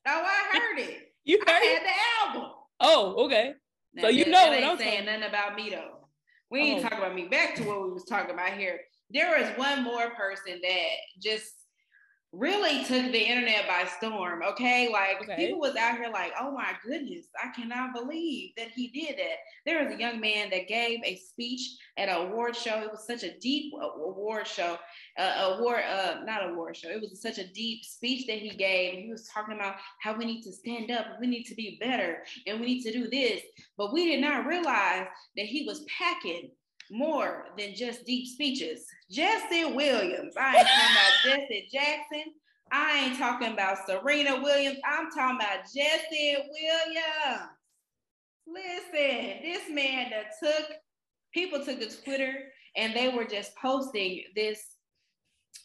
[0.08, 1.12] oh, I heard it.
[1.26, 1.78] You heard I it?
[1.80, 1.84] had
[2.36, 2.52] the album.
[2.80, 3.54] Oh, okay.
[4.00, 6.08] So you know what I'm saying nothing about me though.
[6.52, 6.84] We ain't Oh.
[6.84, 7.28] talking about me.
[7.28, 8.80] Back to what we was talking about here.
[9.14, 10.88] There is one more person that
[11.22, 11.54] just
[12.34, 14.42] really took the internet by storm.
[14.42, 15.36] Okay, like Okay.
[15.36, 19.38] people was out here like, oh my goodness, I cannot believe that he did that.
[19.68, 21.62] There was a young man that gave a speech
[21.96, 22.82] at an award show.
[22.82, 24.80] It was such a deep award show,
[25.20, 26.90] uh, award, uh, not award show.
[26.90, 29.04] It was such a deep speech that he gave.
[29.04, 32.24] He was talking about how we need to stand up, we need to be better,
[32.48, 33.44] and we need to do this.
[33.78, 35.06] But we did not realize
[35.38, 36.50] that he was packing
[36.92, 38.86] more than just deep speeches.
[39.10, 42.34] Jesse Williams, I ain't talking about Jesse Jackson.
[42.72, 44.80] I ain't talking about Serena Williams.
[44.86, 47.50] I'm talking about Jesse Williams.
[48.48, 50.72] Listen, this man that took
[51.34, 52.34] people took to Twitter
[52.76, 54.60] and they were just posting this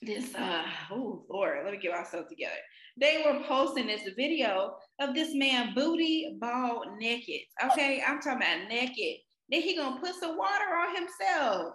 [0.02, 2.54] this uh oh lord let me get myself together
[3.00, 8.68] they were posting this video of this man booty ball naked okay i'm talking about
[8.68, 9.16] naked
[9.50, 11.74] then he gonna put some water on himself.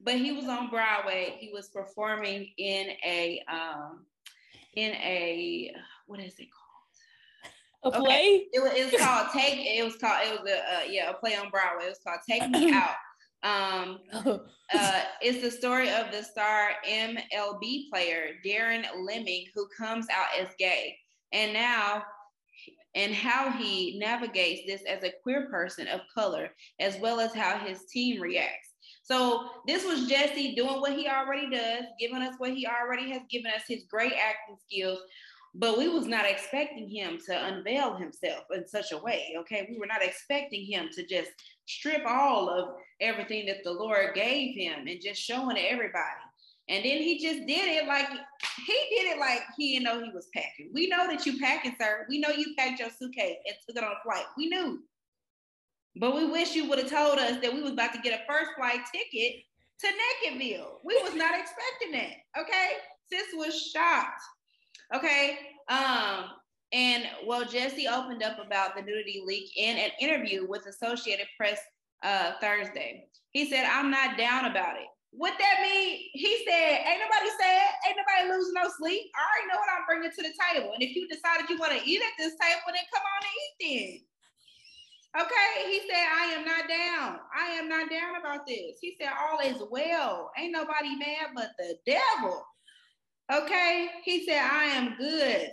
[0.00, 1.36] But he was on broadway.
[1.40, 4.06] He was performing in a um
[4.76, 5.74] in a
[6.06, 7.94] what is it called?
[7.94, 8.12] A play?
[8.12, 8.46] Okay.
[8.52, 11.14] it, was, it was called take it was called it was a uh, yeah a
[11.14, 11.86] play on broadway.
[11.86, 12.94] It was called take me out.
[13.44, 14.40] Um, oh.
[14.74, 20.48] uh, it's the story of the star MLB player Darren Lemming, who comes out as
[20.58, 20.96] gay,
[21.32, 22.02] and now
[22.94, 27.58] and how he navigates this as a queer person of color, as well as how
[27.58, 28.74] his team reacts.
[29.02, 33.22] So this was Jesse doing what he already does, giving us what he already has
[33.30, 35.00] given us, his great acting skills.
[35.54, 39.34] But we was not expecting him to unveil himself in such a way.
[39.38, 41.30] Okay, we were not expecting him to just
[41.66, 46.27] strip all of everything that the Lord gave him and just showing to everybody.
[46.68, 48.08] And then he just did it like
[48.66, 50.70] he did it like he didn't know he was packing.
[50.74, 52.06] We know that you packing, sir.
[52.08, 54.26] We know you packed your suitcase and took it on a flight.
[54.36, 54.80] We knew.
[55.96, 58.32] But we wish you would have told us that we was about to get a
[58.32, 59.42] first flight ticket
[59.80, 60.80] to Nakedville.
[60.84, 62.40] We was not expecting that.
[62.40, 62.72] Okay.
[63.10, 64.22] Sis was shocked.
[64.94, 65.38] Okay.
[65.68, 66.26] Um,
[66.72, 71.58] and well, Jesse opened up about the nudity leak in an interview with Associated Press
[72.02, 73.06] uh, Thursday.
[73.30, 74.86] He said, I'm not down about it.
[75.10, 76.04] What that mean?
[76.12, 79.10] He said, Ain't nobody sad, ain't nobody losing no sleep.
[79.16, 80.72] I already know what I'm bringing to the table.
[80.74, 83.36] And if you decided you want to eat at this table, then come on and
[83.40, 83.90] eat then.
[85.24, 87.20] Okay, he said, I am not down.
[87.34, 88.78] I am not down about this.
[88.80, 90.30] He said, All is well.
[90.38, 92.44] Ain't nobody mad but the devil.
[93.32, 95.50] Okay, he said, I am good.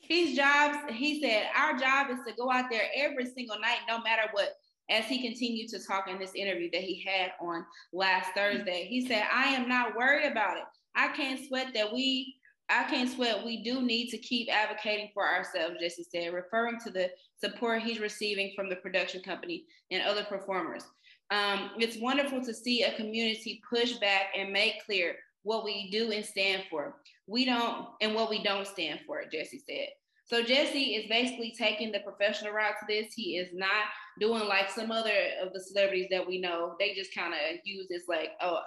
[0.00, 4.00] His jobs, he said, our job is to go out there every single night, no
[4.00, 4.56] matter what
[4.90, 8.86] as he continued to talk in this interview that he had on last Thursday.
[8.88, 10.64] He said, I am not worried about it.
[10.94, 12.36] I can't sweat that we,
[12.70, 13.44] I can't sweat.
[13.44, 18.00] We do need to keep advocating for ourselves, Jesse said, referring to the support he's
[18.00, 20.84] receiving from the production company and other performers.
[21.30, 26.10] Um, it's wonderful to see a community push back and make clear what we do
[26.12, 26.96] and stand for.
[27.26, 29.88] We don't, and what we don't stand for, Jesse said.
[30.28, 33.14] So Jesse is basically taking the professional route to this.
[33.14, 33.84] He is not
[34.20, 35.12] doing like some other
[35.42, 36.74] of the celebrities that we know.
[36.78, 38.60] They just kind of use this like, oh,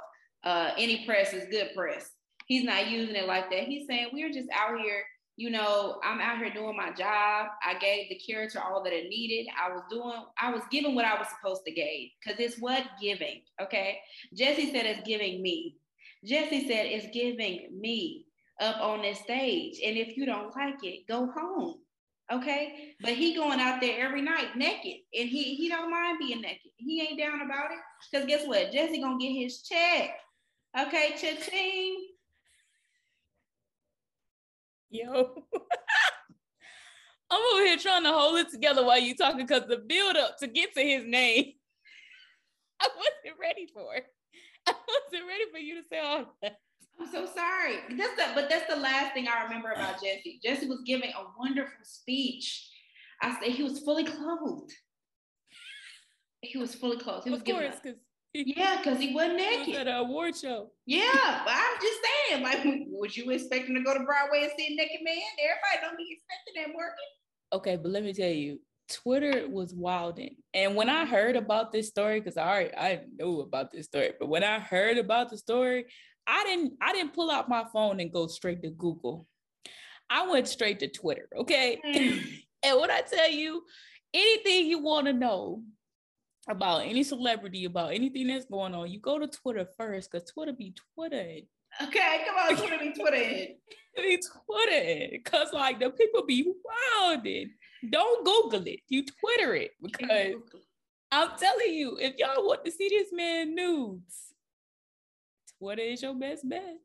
[0.43, 2.09] uh, any press is good press.
[2.47, 3.65] He's not using it like that.
[3.65, 5.03] He's saying we're just out here.
[5.37, 7.47] You know, I'm out here doing my job.
[7.65, 9.49] I gave the character all that it needed.
[9.57, 11.85] I was doing, I was giving what I was supposed to give
[12.23, 13.41] because it's what giving.
[13.61, 13.99] Okay.
[14.35, 15.77] Jesse said it's giving me.
[16.25, 18.25] Jesse said it's giving me
[18.61, 19.79] up on this stage.
[19.83, 21.75] And if you don't like it, go home.
[22.31, 22.93] Okay.
[23.01, 26.71] But he going out there every night naked and he he don't mind being naked.
[26.77, 27.77] He ain't down about it.
[28.11, 28.71] Because guess what?
[28.71, 30.11] Jesse gonna get his check.
[30.79, 32.07] Okay, cha-ching.
[34.89, 35.45] Yo.
[37.31, 40.37] I'm over here trying to hold it together while you talking because the build up
[40.39, 41.53] to get to his name,
[42.81, 43.89] I wasn't ready for.
[44.67, 46.57] I wasn't ready for you to say all that.
[47.01, 47.77] I'm so sorry.
[47.97, 50.39] That's the, but that's the last thing I remember about Jesse.
[50.43, 52.69] Jesse was giving a wonderful speech.
[53.21, 54.71] I say he was fully clothed.
[56.41, 57.23] He was fully clothed.
[57.23, 57.99] He was of course, because
[58.33, 60.71] yeah, because he wasn't naked at an award show.
[60.85, 62.59] Yeah, but I'm just saying, like,
[62.89, 65.17] was you expecting to go to Broadway and see a naked man?
[65.39, 66.97] Everybody don't be expecting that working.
[67.53, 68.59] Okay, but let me tell you,
[68.89, 70.35] Twitter was wilding.
[70.53, 74.11] And when I heard about this story, because I already I knew about this story,
[74.19, 75.85] but when I heard about the story,
[76.27, 79.27] I didn't I didn't pull out my phone and go straight to Google.
[80.09, 81.79] I went straight to Twitter, okay?
[81.85, 82.23] Mm.
[82.63, 83.63] and what I tell you
[84.13, 85.63] anything you want to know
[86.49, 90.53] about any celebrity, about anything that's going on, you go to Twitter first because Twitter
[90.53, 91.45] be Twittering.
[91.81, 93.55] Okay, come on, Twitter be Twittering.
[93.95, 95.21] be Twittering.
[95.23, 96.51] Cause like the people be
[96.99, 97.51] wilding.
[97.89, 98.81] Don't Google it.
[98.89, 100.35] You Twitter it because
[101.11, 104.30] I'm telling you, if y'all want to see this man nudes,
[105.61, 106.77] what is your best bet?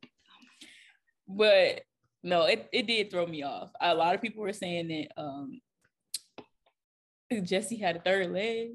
[1.27, 1.83] But
[2.23, 3.71] no, it, it did throw me off.
[3.81, 5.61] A lot of people were saying that um
[7.43, 8.71] Jesse had a third leg.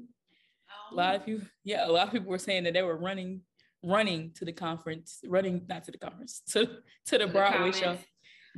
[0.90, 3.40] A lot of people, yeah, a lot of people were saying that they were running,
[3.82, 6.66] running to the conference, running not to the conference, to
[7.06, 7.98] to the to Broadway the show.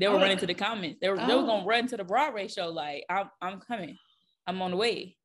[0.00, 0.98] They were oh, running to the comments.
[1.00, 1.26] They were oh.
[1.26, 1.46] they were oh.
[1.46, 2.70] gonna run to the Broadway show.
[2.70, 3.96] Like I'm I'm coming.
[4.46, 5.16] I'm on the way.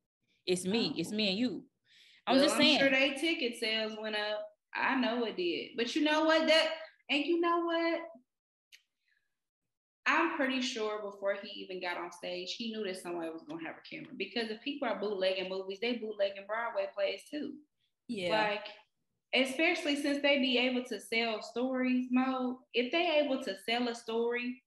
[0.45, 0.93] It's me.
[0.97, 1.63] It's me and you.
[2.27, 2.75] I'm well, just saying.
[2.75, 4.48] I'm sure they ticket sales went up.
[4.75, 5.71] I know it did.
[5.75, 6.47] But you know what?
[6.47, 6.69] That
[7.09, 8.01] and you know what?
[10.05, 13.63] I'm pretty sure before he even got on stage, he knew that somebody was gonna
[13.65, 17.53] have a camera because if people are bootlegging movies, they bootlegging Broadway plays too.
[18.07, 18.31] Yeah.
[18.31, 18.65] Like,
[19.35, 22.59] especially since they be able to sell stories, Mo.
[22.73, 24.63] If they able to sell a story,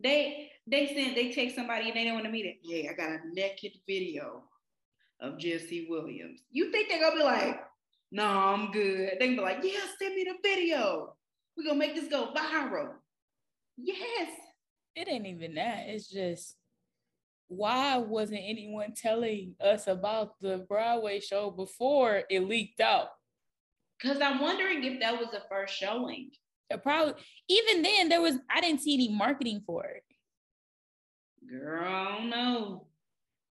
[0.00, 2.58] they they send they take somebody and they don't want to meet it.
[2.64, 4.44] Hey, I got a naked video
[5.20, 6.42] of Jesse Williams.
[6.50, 7.60] You think they're gonna be like,
[8.10, 9.12] no, I'm good.
[9.18, 11.14] They can be like, yeah, send me the video.
[11.56, 12.90] We're gonna make this go viral.
[13.76, 14.30] Yes.
[14.94, 15.84] it ain't even that.
[15.88, 16.56] It's just
[17.48, 23.08] why wasn't anyone telling us about the Broadway show before it leaked out?
[24.02, 26.30] Cause I'm wondering if that was the first showing.
[26.68, 27.14] It probably
[27.48, 30.02] even then there was I didn't see any marketing for it.
[31.48, 32.86] Girl, I don't know.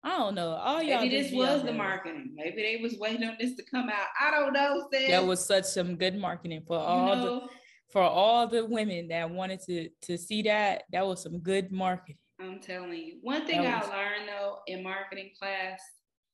[0.05, 0.49] I don't know.
[0.49, 1.73] All y'all Maybe this was the there.
[1.75, 2.31] marketing.
[2.35, 4.07] Maybe they was waiting on this to come out.
[4.19, 5.09] I don't know, sis.
[5.09, 7.41] That was such some good marketing for You all the
[7.89, 10.83] for all the women that wanted to to see that.
[10.91, 12.17] That was some good marketing.
[12.41, 13.19] I'm telling you.
[13.21, 15.79] One thing That I learned though in marketing class,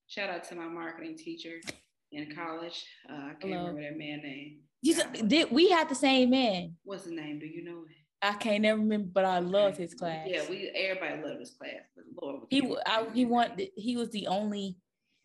[0.07, 1.59] shout out to my marketing teacher
[2.11, 2.83] in college.
[3.07, 3.57] Uh, I can't Hello.
[3.67, 4.61] remember that man name.
[4.81, 6.75] You said, did we had the same man?
[6.83, 7.37] What's his name?
[7.37, 7.95] Do you know it?
[8.21, 10.27] I can't never remember, but I loved his class.
[10.29, 14.27] Yeah, we everybody loved his class, but Lord, he I, he wanted he was the
[14.27, 14.77] only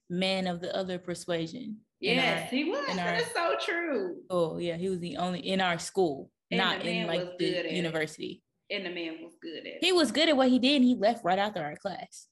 [0.09, 1.79] man of the other persuasion.
[2.01, 2.99] Yes, our- he was.
[2.99, 4.17] our- is so true.
[4.31, 7.73] oh yeah, he was the only in our school, And not in like the it.
[7.73, 8.43] university.
[8.71, 9.79] And the man was good at it.
[9.85, 10.77] He was good at what he did.
[10.77, 12.29] and He left right after our class.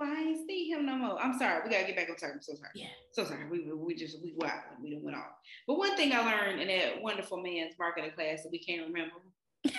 [0.00, 1.20] I why I ain't see him no more.
[1.20, 1.60] I'm sorry.
[1.64, 2.32] We gotta get back on track.
[2.34, 2.70] I'm so sorry.
[2.74, 2.88] Yeah.
[3.12, 3.48] So sorry.
[3.50, 4.60] We we, just we wow.
[4.82, 5.32] We done went off.
[5.66, 9.16] But one thing I learned in that wonderful man's marketing class that we can't remember.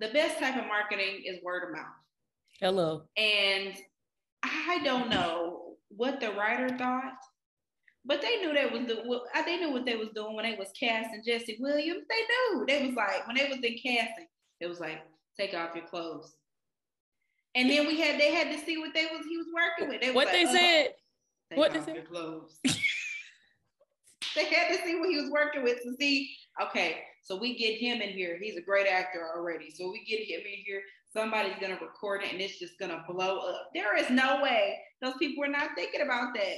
[0.00, 1.86] the best type of marketing is word of mouth.
[2.60, 3.02] Hello.
[3.16, 3.74] And
[4.42, 7.14] I don't know what the writer thought,
[8.04, 10.68] but they knew that was the they knew what they was doing when they was
[10.78, 12.04] casting Jesse Williams.
[12.08, 12.64] They knew.
[12.66, 14.26] They was like when they was in casting,
[14.60, 15.00] it was like
[15.38, 16.34] take off your clothes.
[17.54, 20.00] And then we had they had to see what they was he was working with.
[20.00, 20.88] They was What like, they "Uh, said?
[21.50, 21.94] take what they said?
[21.96, 22.58] your clothes.
[24.36, 26.30] they had to see what he was working with to see.
[26.62, 28.38] Okay, so we get him in here.
[28.40, 29.70] He's a great actor already.
[29.70, 30.82] So we get him in here.
[31.12, 33.70] Somebody's gonna record it, and it's just gonna blow up.
[33.74, 36.56] There is no way those people were not thinking about that.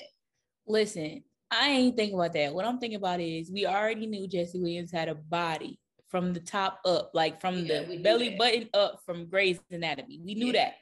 [0.66, 2.52] Listen, I ain't thinking about that.
[2.52, 5.78] What I'm thinking about is we already knew Jesse Williams had a body
[6.08, 8.38] from the top up, like from Yeah, the belly that.
[8.38, 10.20] button up from Grey's Anatomy.
[10.22, 10.74] We knew Yeah, that.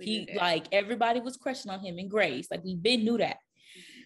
[0.00, 2.48] We he like everybody was crushing on him in Grey's.
[2.50, 3.36] Like we been knew that.
[3.36, 4.00] Mm-hmm.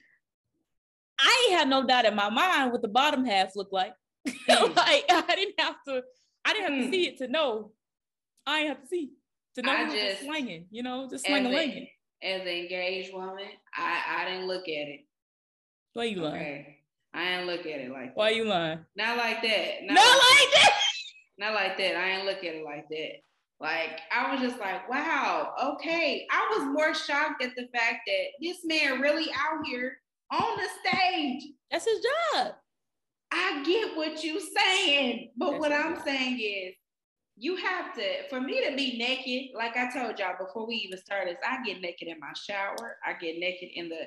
[1.21, 3.95] I ain't had no doubt in my mind what the bottom half looked like.
[4.29, 4.73] Hmm.
[4.77, 6.03] like I didn't have to,
[6.45, 7.73] I didn't have to see it to know.
[8.47, 9.13] I ain't have to see
[9.55, 11.89] to know I was just slinging, you know, just as, sling a a, langing.
[12.23, 15.01] as an engaged woman, I I didn't look at it.
[15.95, 16.43] Why you lying?
[16.43, 16.79] Okay,
[17.15, 18.17] I didn't look at it like that.
[18.17, 18.81] Why you lying?
[18.97, 19.85] Not like that.
[19.85, 20.71] Not like that.
[21.39, 21.97] Not like that.
[21.97, 23.13] I ain't look at it like that.
[23.61, 26.27] Like I was just like, wow, okay.
[26.31, 29.99] I was more shocked at the fact that this man really out here
[30.33, 31.43] on the stage.
[31.71, 32.01] That's his
[32.35, 32.55] job.
[33.33, 36.05] I get what you're saying, but That's what I'm job.
[36.05, 36.75] saying is
[37.37, 40.99] you have to for me to be naked, like I told y'all before we even
[40.99, 44.07] started, I get naked in my shower, I get naked in the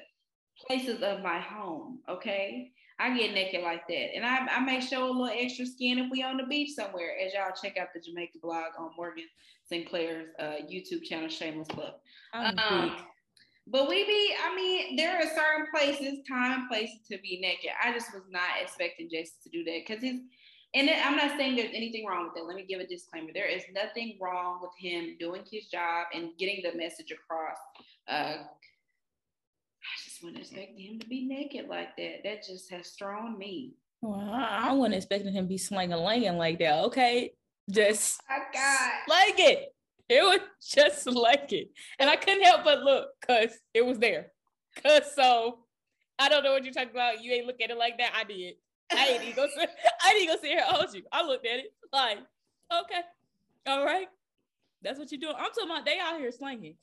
[0.66, 2.72] places of my home, okay?
[3.00, 4.16] I get naked like that.
[4.16, 7.12] And I, I may show a little extra skin if we on the beach somewhere,
[7.24, 9.26] as y'all check out the Jamaica blog on Morgan
[9.70, 11.94] Sinclaire's uh, YouTube channel, Shameless Club.
[12.34, 12.96] Um,
[13.68, 17.72] but we be, I mean, there are certain places, time and places to be naked.
[17.84, 20.22] I just was not expecting Jason to do that because he's,
[20.74, 22.46] and I'm not saying there's anything wrong with that.
[22.46, 23.30] Let me give a disclaimer.
[23.34, 27.58] There is nothing wrong with him doing his job and getting the message across.
[28.08, 28.44] Uh,
[30.24, 32.24] wasn't expecting him to be naked like that.
[32.24, 33.74] That just has thrown me.
[34.02, 36.86] Well, I, I wasn't expecting him to be slinging langing like that.
[36.86, 37.34] Okay.
[37.70, 39.74] Just oh My like it.
[40.10, 41.70] It was just like it.
[42.00, 44.32] And I couldn't help but look because it was there.
[44.82, 45.60] Cause so
[46.20, 47.24] I don't know what you're talking about.
[47.24, 48.14] You ain't look at it like that.
[48.16, 48.56] I did.
[48.92, 49.70] I ain't even go sit,
[50.04, 51.04] I didn't go sit here and hold you.
[51.12, 52.20] I looked at it like,
[52.72, 53.02] okay,
[53.66, 54.08] all right.
[54.88, 55.36] That's what you're doing.
[55.38, 56.76] I'm talking about they out here slinging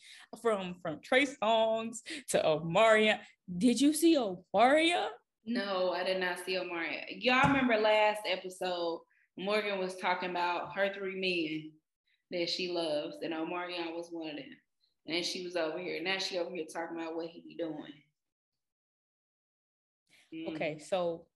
[0.43, 3.19] from from Trey Songz to Omaria.
[3.57, 5.07] Did you see Omaria?
[5.47, 7.19] No, I did not see Omari.
[7.21, 9.01] Y'all remember last episode,
[9.39, 11.73] Morgan was talking about her three men
[12.31, 14.45] that she loves, and Omarion was one of them.
[15.07, 16.03] And she was over here.
[16.03, 17.93] Now she over here talking about what he be doing.
[20.35, 20.55] Mm.
[20.55, 21.27] Okay, so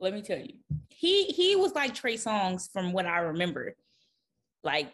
[0.00, 0.54] let me tell you,
[0.88, 3.76] he he was like Trey Songz from what I remember.
[4.64, 4.92] Like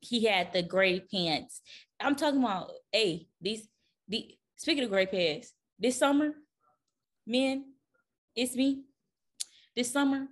[0.00, 1.60] he had the gray pants.
[2.00, 3.68] I'm talking about, hey, these
[4.08, 6.32] the speaking of gray pants, this summer,
[7.26, 7.64] men,
[8.34, 8.82] it's me.
[9.76, 10.26] This summer,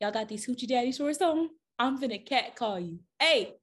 [0.00, 1.50] y'all got these hoochie daddy shorts on.
[1.78, 3.00] I'm finna cat call you.
[3.18, 3.54] Hey,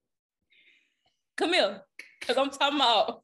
[1.35, 1.81] come here.
[2.21, 3.23] Cause I'm talking about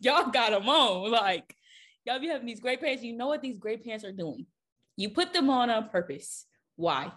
[0.00, 1.10] y'all got them on.
[1.10, 1.54] Like,
[2.04, 3.02] y'all be having these gray pants.
[3.02, 4.46] You know what these gray pants are doing.
[4.96, 6.46] You put them on on purpose.
[6.76, 7.12] Why?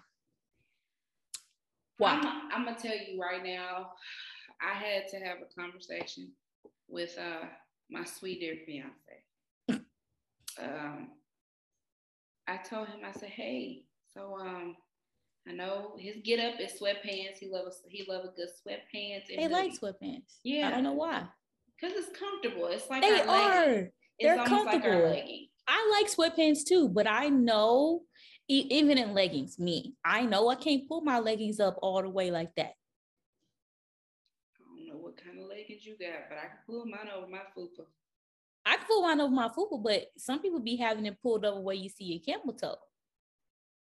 [1.97, 2.11] Why?
[2.11, 3.91] I'm, I'm gonna tell you right now.
[4.61, 6.31] I had to have a conversation
[6.87, 7.45] with uh,
[7.89, 9.83] my sweet dear fiance.
[10.61, 11.09] um,
[12.47, 14.75] I told him, I said, "Hey, so um,
[15.47, 17.37] I know his get up is sweatpants.
[17.39, 19.23] He loves he loves a good sweatpants.
[19.29, 20.39] And they like sweatpants.
[20.43, 21.23] Yeah, I don't know why.
[21.79, 22.67] Because it's comfortable.
[22.67, 23.89] It's like they are.
[24.19, 25.09] They're it's comfortable.
[25.09, 25.31] like our.
[25.67, 28.01] I like sweatpants too, but I know
[28.47, 32.29] even in leggings, me, I know I can't pull my leggings up all the way
[32.29, 32.73] like that.
[35.23, 37.27] I don't know what kind of leggings you got, but I can pull mine over
[37.27, 37.85] my fupa.
[38.65, 41.61] I can pull mine over my fupa, but some people be having it pulled over
[41.61, 42.75] where you see your camel toe.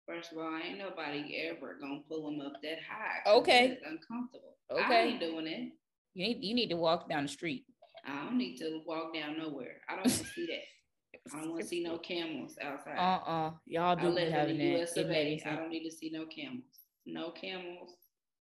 [0.07, 3.31] First of all, ain't nobody ever gonna pull them up that high.
[3.31, 3.67] Okay.
[3.73, 4.57] It's uncomfortable.
[4.71, 5.09] I Okay.
[5.11, 5.73] ain't doing it.
[6.15, 7.65] You need you need to walk down the street.
[8.05, 9.83] I don't need to walk down nowhere.
[9.89, 11.31] I don't want to see that.
[11.37, 12.97] I don't want to see no camels outside.
[12.99, 13.53] Uh-uh.
[13.67, 14.83] Y'all I do be live in having the that.
[14.83, 15.43] US in of A.
[15.47, 16.65] I don't need to see no camels.
[17.07, 17.91] No camels.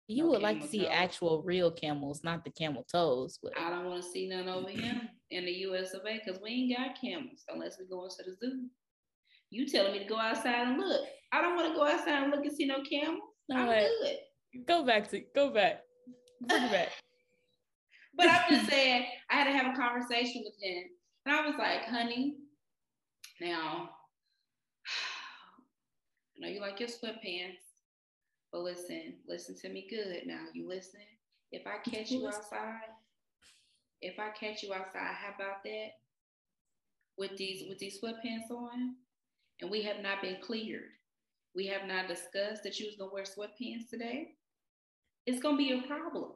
[0.10, 0.90] You no would like to see toe.
[0.92, 3.38] actual real camels, not the camel toes.
[3.44, 5.00] But I don't want to see none over here
[5.30, 8.36] in the US of A because we ain't got camels unless we go into the
[8.36, 8.66] zoo.
[9.52, 11.06] You telling me to go outside and look.
[11.32, 13.20] I don't want to go outside and look and see no camels.
[13.50, 13.88] no, I'm wait.
[14.52, 14.66] good.
[14.66, 15.82] go back to go back.
[16.50, 16.90] It back.
[18.18, 20.84] But I'm just saying, I had to have a conversation with him.
[21.26, 22.36] And I was like, honey,
[23.40, 23.90] now,
[26.36, 27.69] I know you like your sweatpants,
[28.52, 30.24] but listen, listen to me good.
[30.26, 31.02] Now, you listen.
[31.52, 32.82] If I catch you outside,
[34.02, 35.90] if I catch you outside, how about that?
[37.18, 38.96] With these with these sweatpants on,
[39.62, 40.92] and we have not been cleared.
[41.56, 44.36] We have not discussed that you was gonna wear sweatpants today.
[45.26, 46.32] It's gonna be a problem.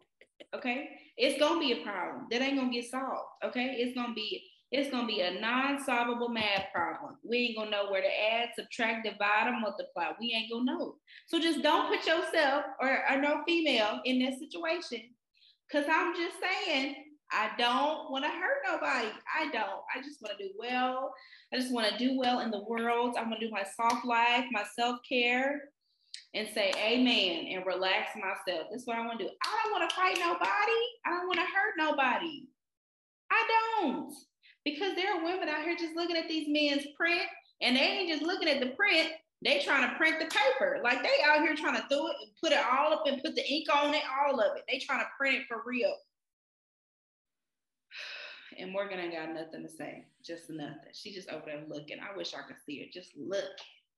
[0.53, 3.29] Okay, it's gonna be a problem that ain't gonna get solved.
[3.45, 4.43] Okay, it's gonna be
[4.73, 7.15] it's gonna be a non-solvable math problem.
[7.23, 10.07] We ain't gonna know where to add, subtract, divide, or multiply.
[10.19, 10.95] We ain't gonna know.
[11.27, 15.11] So just don't put yourself or, or no female in this situation.
[15.71, 16.95] Cause I'm just saying,
[17.31, 19.09] I don't want to hurt nobody.
[19.39, 19.81] I don't.
[19.95, 21.13] I just want to do well.
[21.53, 23.15] I just want to do well in the world.
[23.15, 25.61] I'm gonna do my soft life, my self-care
[26.33, 28.67] and say amen and relax myself.
[28.71, 29.31] That's what I want to do.
[29.45, 30.81] I don't want to fight nobody.
[31.05, 32.45] I don't want to hurt nobody.
[33.31, 33.47] I
[33.81, 34.13] don't.
[34.65, 37.23] Because there are women out here just looking at these men's print
[37.61, 39.09] and they ain't just looking at the print.
[39.43, 40.79] They trying to print the paper.
[40.83, 43.35] Like they out here trying to do it and put it all up and put
[43.35, 44.63] the ink on it, all of it.
[44.69, 45.93] They trying to print it for real.
[48.55, 50.05] And Morgan ain't got nothing to say.
[50.23, 50.77] Just nothing.
[50.93, 51.97] She just over there looking.
[51.99, 52.85] I wish I could see her.
[52.93, 53.49] Just look.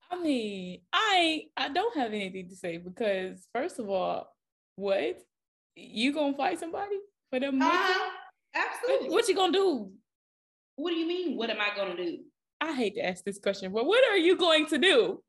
[0.09, 4.33] I mean, I I don't have anything to say because first of all,
[4.77, 5.17] what
[5.75, 6.95] you gonna fight somebody
[7.29, 7.59] for them?
[7.59, 7.71] money?
[7.71, 8.11] Uh-huh.
[8.55, 9.09] Absolutely.
[9.09, 9.91] What, what you gonna do?
[10.75, 11.37] What do you mean?
[11.37, 12.19] What am I gonna do?
[12.61, 15.21] I hate to ask this question, but what are you going to do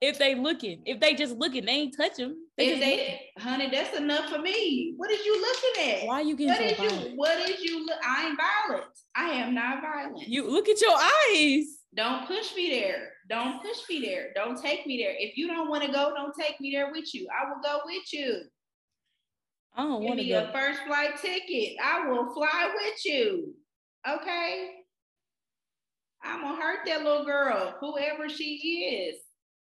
[0.00, 0.82] if they looking?
[0.84, 2.36] If they just looking, they ain't touch them.
[2.56, 2.96] They If looking.
[2.96, 4.94] they, honey, that's enough for me.
[4.96, 6.06] What is you looking at?
[6.06, 6.88] Why are you What getting is so you?
[6.90, 7.16] violent?
[7.16, 7.86] What is you?
[7.86, 8.38] Look, I ain't
[8.68, 8.86] violent.
[9.14, 10.28] I am not violent.
[10.28, 11.66] You look at your eyes.
[11.94, 13.10] don't push me there.
[13.28, 14.32] Don't push me there.
[14.34, 15.14] Don't take me there.
[15.18, 17.28] If you don't want to go, don't take me there with you.
[17.30, 18.42] I will go with you.
[19.74, 21.76] I don't Give want to me a first flight ticket.
[21.82, 23.54] I will fly with you.
[24.08, 24.70] Okay.
[26.22, 29.20] I'm gonna hurt that little girl, whoever she is.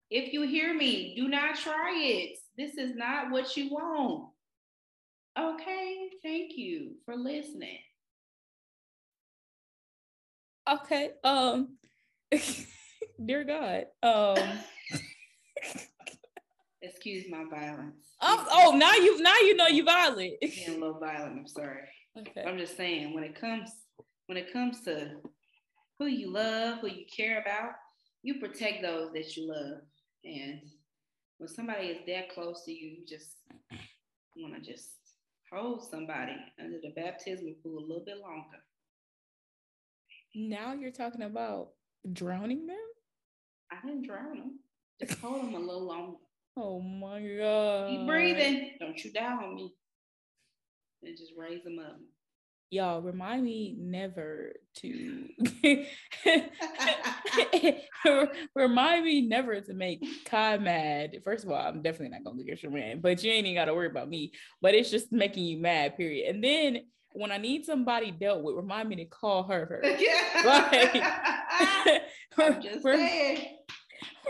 [0.10, 2.38] If you hear me, do not try it.
[2.58, 4.30] This is not what you want.
[5.40, 6.10] Okay.
[6.24, 7.80] Thank you for listening.
[10.70, 11.12] Okay.
[11.24, 11.78] Um.
[13.26, 13.86] Dear God.
[14.04, 14.38] Um.
[16.82, 18.08] Excuse my violence.
[18.22, 20.34] oh, oh, now you now you know you violent.
[20.42, 21.38] Being a little violent.
[21.38, 21.88] I'm sorry.
[22.20, 22.44] okay.
[22.46, 23.72] I'm just saying when it comes
[24.28, 25.12] when it comes to
[26.00, 27.72] who you love, who you care about,
[28.24, 29.82] you protect those that you love.
[30.24, 30.62] And
[31.38, 33.36] when somebody is that close to you, you just
[34.36, 34.90] want to just
[35.52, 38.58] hold somebody under the baptismal pool a little bit longer.
[40.34, 41.70] Now you're talking about
[42.14, 42.78] drowning them.
[43.72, 44.60] I didn't drown them.
[45.00, 46.18] Just hold them a little longer.
[46.58, 47.90] Oh my god.
[47.92, 48.72] Keep breathing.
[48.78, 49.74] Don't you die on me.
[51.02, 51.98] And just raise them up.
[52.72, 55.28] Y'all remind me never to
[58.56, 61.18] remind me never to make Kai mad.
[61.22, 63.62] First of all, I'm definitely not gonna look at your man, but you ain't even
[63.62, 64.32] gotta worry about me.
[64.62, 66.34] But it's just making you mad, period.
[66.34, 70.04] And then when I need somebody dealt with, remind me to call her first.
[70.46, 71.04] Right.
[72.38, 73.58] I'm just saying.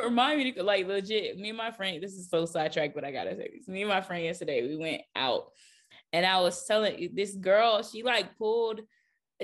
[0.03, 1.37] remind me to like legit.
[1.37, 3.67] Me and my friend, this is so sidetracked, but I gotta say this.
[3.67, 5.51] Me and my friend yesterday, we went out,
[6.13, 8.81] and I was telling this girl, she like pulled,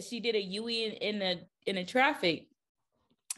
[0.02, 2.48] she did a UE in, in the in the traffic,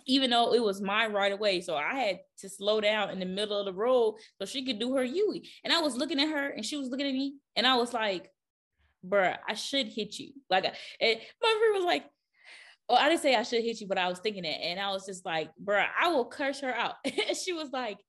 [0.05, 1.61] even though it was my right away.
[1.61, 4.80] So I had to slow down in the middle of the road so she could
[4.80, 5.41] do her UE.
[5.63, 7.93] And I was looking at her, and she was looking at me, and I was
[7.93, 8.32] like,
[9.05, 12.05] "Bruh, I should hit you." Like, and my friend was like,
[12.89, 14.59] well, I didn't say I should hit you, but I was thinking it.
[14.63, 16.95] And I was just like, bruh, I will curse her out.
[17.05, 17.99] and she was like,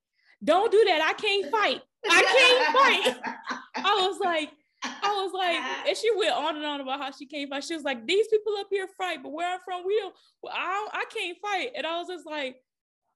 [0.42, 1.02] don't do that.
[1.02, 1.82] I can't fight.
[2.08, 3.58] I can't fight.
[3.76, 4.50] I was like,
[4.84, 5.56] I was like,
[5.88, 7.64] and she went on and on about how she can't fight.
[7.64, 10.54] She was like, these people up here fight, but where I'm from, we don't, well,
[10.56, 11.70] I, don't, I can't fight.
[11.76, 12.56] And I was just like,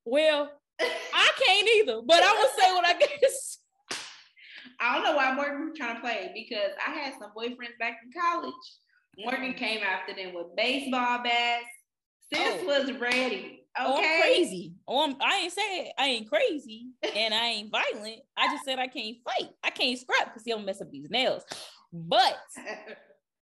[0.04, 0.50] well,
[0.80, 3.58] I can't either, but I will say what I guess.
[4.80, 8.00] I don't know why Morgan was trying to play because I had some boyfriends back
[8.04, 8.52] in college
[9.18, 11.66] Morgan came after them with baseball bats.
[12.32, 12.66] Sis oh.
[12.66, 13.63] was ready.
[13.76, 13.90] Okay.
[13.90, 14.72] Oh, I'm crazy.
[14.86, 18.20] Oh, I'm, I ain't saying I ain't crazy and I ain't violent.
[18.36, 19.50] I just said I can't fight.
[19.64, 21.42] I can't scrap because he don't mess up these nails.
[21.92, 22.36] But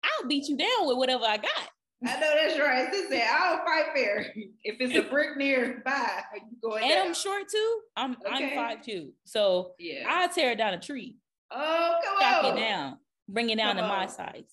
[0.04, 1.70] I'll beat you down with whatever I got.
[2.08, 2.92] I know that's right.
[2.92, 4.34] Sis said I don't fight fair.
[4.64, 7.08] If it's a brick nearby, you going And down.
[7.08, 7.80] I'm short too.
[7.96, 8.50] I'm okay.
[8.50, 9.14] I'm five two.
[9.26, 11.18] So yeah, I'll tear down a tree.
[11.52, 12.58] Oh, come Chop on.
[12.58, 12.98] it down.
[13.30, 13.90] Bring it down come to on.
[13.90, 14.44] my size.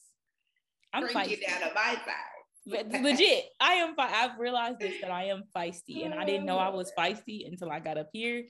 [0.95, 1.47] I'm Bring feisty.
[1.47, 2.32] down to my side.
[2.67, 3.95] Legit, I am.
[3.99, 7.71] I've realized this that I am feisty, and I didn't know I was feisty until
[7.71, 8.45] I got up here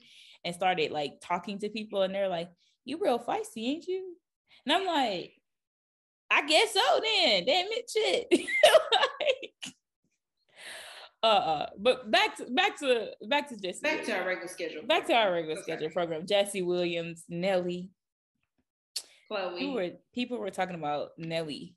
[0.45, 2.49] and started like talking to people, and they're like,
[2.85, 4.15] "You real feisty, ain't you?"
[4.65, 5.33] And I'm like,
[6.29, 8.27] "I guess so." Then, damn it, shit.
[9.19, 9.73] like,
[11.23, 13.81] uh, uh, but back to back to back to Jesse.
[13.81, 14.83] Back to our regular schedule.
[14.83, 15.63] Back to our regular okay.
[15.63, 16.27] schedule program.
[16.27, 17.89] Jesse Williams, Nelly.
[19.27, 19.57] Chloe.
[19.57, 21.75] People were people were talking about Nelly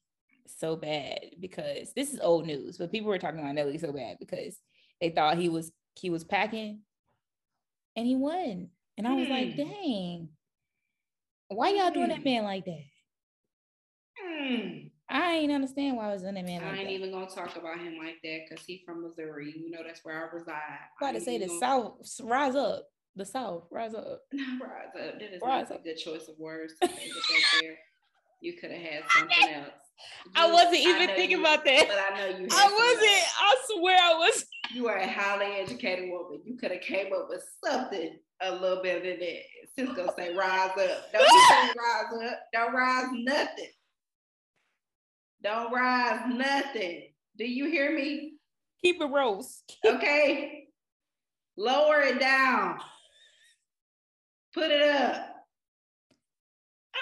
[0.48, 4.16] so bad because this is old news, but people were talking about Nelly so bad
[4.18, 4.56] because
[5.00, 6.80] they thought he was he was packing
[7.96, 8.68] and he won.
[8.98, 9.56] And I was like, hmm.
[9.56, 10.28] dang,
[11.48, 12.24] why y'all doing that hmm.
[12.24, 12.84] man like that?
[14.18, 14.68] Hmm.
[15.08, 16.94] I ain't understand why I was doing that man like I ain't that.
[16.94, 19.54] even gonna talk about him like that because he from Missouri.
[19.56, 20.54] You know that's where I reside.
[21.00, 21.60] I'm about to say the gonna...
[21.60, 22.86] South rise up.
[23.14, 24.22] The South rise up.
[24.32, 25.18] rise up.
[25.18, 25.80] That is rise not up.
[25.80, 27.10] a good choice of words to say
[27.60, 27.76] there.
[28.40, 29.85] You could have had something else.
[30.34, 31.86] I wasn't even thinking you, about that.
[31.88, 32.48] But I know you.
[32.50, 33.26] I wasn't.
[33.40, 34.44] I swear I was.
[34.74, 36.40] You are a highly educated woman.
[36.44, 39.40] You could have came up with something a little bit of that.
[39.78, 41.12] Cisco say rise up.
[41.12, 42.38] Don't say rise up.
[42.52, 43.70] Don't rise nothing.
[45.40, 47.12] Don't rise nothing.
[47.38, 48.34] Do you hear me?
[48.82, 49.62] Keep it rose.
[49.84, 50.64] okay.
[51.56, 52.78] Lower it down.
[54.52, 55.44] Put it up.
[56.92, 56.98] I,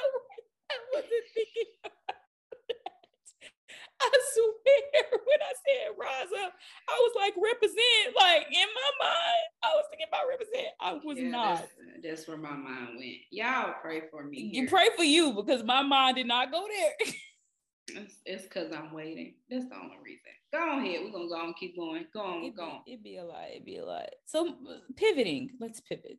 [0.71, 1.73] I wasn't thinking
[4.13, 6.53] I swear, when I said rise up,
[6.89, 8.17] I was like represent.
[8.17, 10.69] Like in my mind, I was thinking about represent.
[10.81, 11.57] I was yeah, not.
[11.57, 13.17] That's, that's, where my mind went.
[13.31, 14.51] Y'all pray for me.
[14.51, 14.63] Here.
[14.63, 17.15] You pray for you because my mind did not go there.
[18.27, 19.35] it's because I'm waiting.
[19.51, 20.33] That's the only reason.
[20.53, 21.01] Go on ahead.
[21.05, 22.07] We're gonna go and keep going.
[22.13, 22.81] Go on, it'd go on.
[22.87, 23.47] It'd be a lot.
[23.51, 24.09] It'd be a lot.
[24.27, 25.51] So uh, pivoting.
[25.61, 26.19] Let's pivot.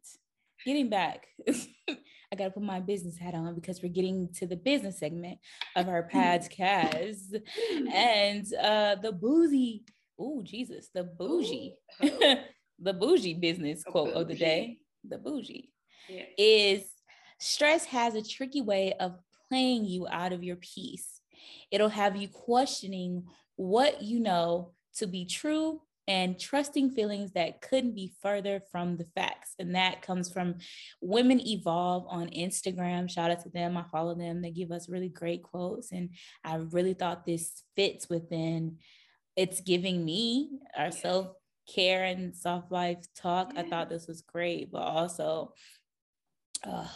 [0.66, 1.28] Getting back.
[2.32, 5.40] I got to put my business hat on because we're getting to the business segment
[5.76, 7.42] of our podcast.
[7.94, 9.84] and uh, the boozy,
[10.20, 12.36] oh, Jesus, the bougie, oh.
[12.80, 14.22] the bougie business quote bougie.
[14.22, 15.72] of the day, the bougie,
[16.10, 16.24] yeah.
[16.38, 16.84] is
[17.40, 19.16] stress has a tricky way of
[19.50, 21.22] playing you out of your peace.
[21.72, 27.96] It'll have you questioning what you know to be true and trusting feelings that couldn't
[27.96, 29.56] be further from the facts.
[29.58, 30.56] And that comes from
[31.02, 33.10] Women Evolve on Instagram.
[33.10, 33.76] Shout out to them.
[33.76, 34.42] I follow them.
[34.42, 35.92] They give us really great quotes.
[35.92, 36.10] And
[36.44, 38.78] I really thought this fits within
[39.36, 41.28] it's giving me our self
[41.74, 43.52] care and soft life talk.
[43.54, 43.62] Yeah.
[43.62, 45.54] I thought this was great, but also,
[46.64, 46.88] uh,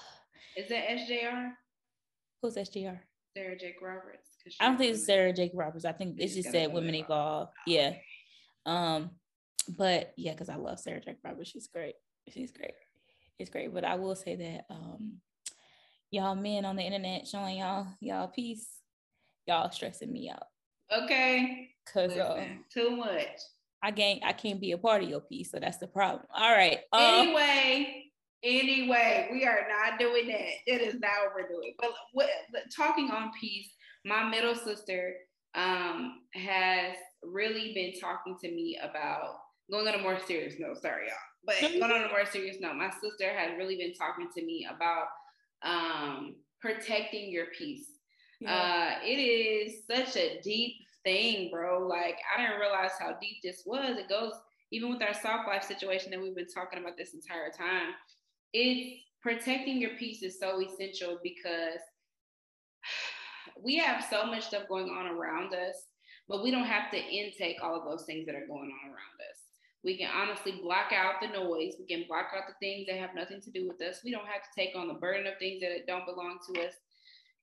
[0.55, 1.51] is that SJR?
[2.41, 2.99] Who's SJR?
[3.35, 4.29] Sarah Jake Roberts.
[4.59, 5.85] I don't think it's Sarah Jake Roberts.
[5.85, 7.49] I think it's just said Women Evolve.
[7.67, 7.93] Yeah.
[8.65, 9.11] Um,
[9.77, 11.49] but yeah, because I love Sarah Jack Roberts.
[11.49, 11.95] She's great.
[12.29, 12.73] She's great.
[13.37, 13.73] It's great.
[13.73, 15.17] But I will say that um
[16.11, 18.67] y'all men on the internet showing y'all y'all peace,
[19.45, 20.43] y'all stressing me out.
[20.91, 21.69] Okay.
[21.91, 23.27] Cause uh, too much.
[23.81, 26.25] I can't I can't be a part of your piece, so that's the problem.
[26.33, 26.79] All right.
[26.91, 28.05] Um, anyway,
[28.43, 30.49] anyway, we are not doing that.
[30.65, 31.73] It is not what we're doing.
[31.79, 32.29] But what,
[32.75, 33.69] talking on peace,
[34.05, 35.13] my middle sister
[35.55, 39.35] um has really been talking to me about
[39.71, 40.81] going on a more serious note.
[40.81, 41.15] Sorry, y'all,
[41.45, 44.67] but going on a more serious note, my sister has really been talking to me
[44.73, 45.07] about
[45.63, 47.87] um, protecting your peace.
[48.39, 48.53] Yeah.
[48.53, 51.87] Uh, it is such a deep thing, bro.
[51.87, 53.97] Like I didn't realize how deep this was.
[53.97, 54.33] It goes
[54.71, 57.93] even with our soft life situation that we've been talking about this entire time,
[58.53, 61.81] it's protecting your peace is so essential because
[63.63, 65.75] we have so much stuff going on around us,
[66.29, 69.17] but we don't have to intake all of those things that are going on around
[69.29, 69.39] us.
[69.83, 71.73] We can honestly block out the noise.
[71.79, 74.01] We can block out the things that have nothing to do with us.
[74.03, 76.73] We don't have to take on the burden of things that don't belong to us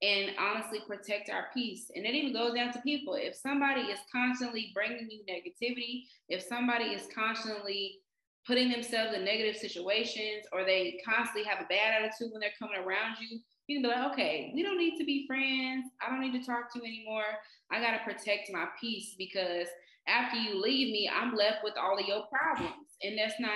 [0.01, 1.91] and honestly protect our peace.
[1.95, 3.15] And it even goes down to people.
[3.15, 7.99] If somebody is constantly bringing you negativity, if somebody is constantly
[8.45, 12.77] putting themselves in negative situations or they constantly have a bad attitude when they're coming
[12.77, 15.89] around you, you can be like, okay, we don't need to be friends.
[16.01, 17.25] I don't need to talk to you anymore.
[17.71, 19.67] I got to protect my peace because
[20.07, 22.87] after you leave me, I'm left with all of your problems.
[23.03, 23.51] And that's not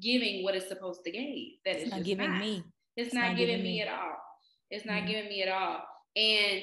[0.00, 1.22] giving what it's supposed to give.
[1.64, 2.40] That it's not giving not.
[2.40, 2.64] me.
[2.96, 4.16] It's, it's not, not, giving, me, me at all.
[4.70, 5.06] It's not mm-hmm.
[5.06, 5.82] giving me at all.
[6.16, 6.62] And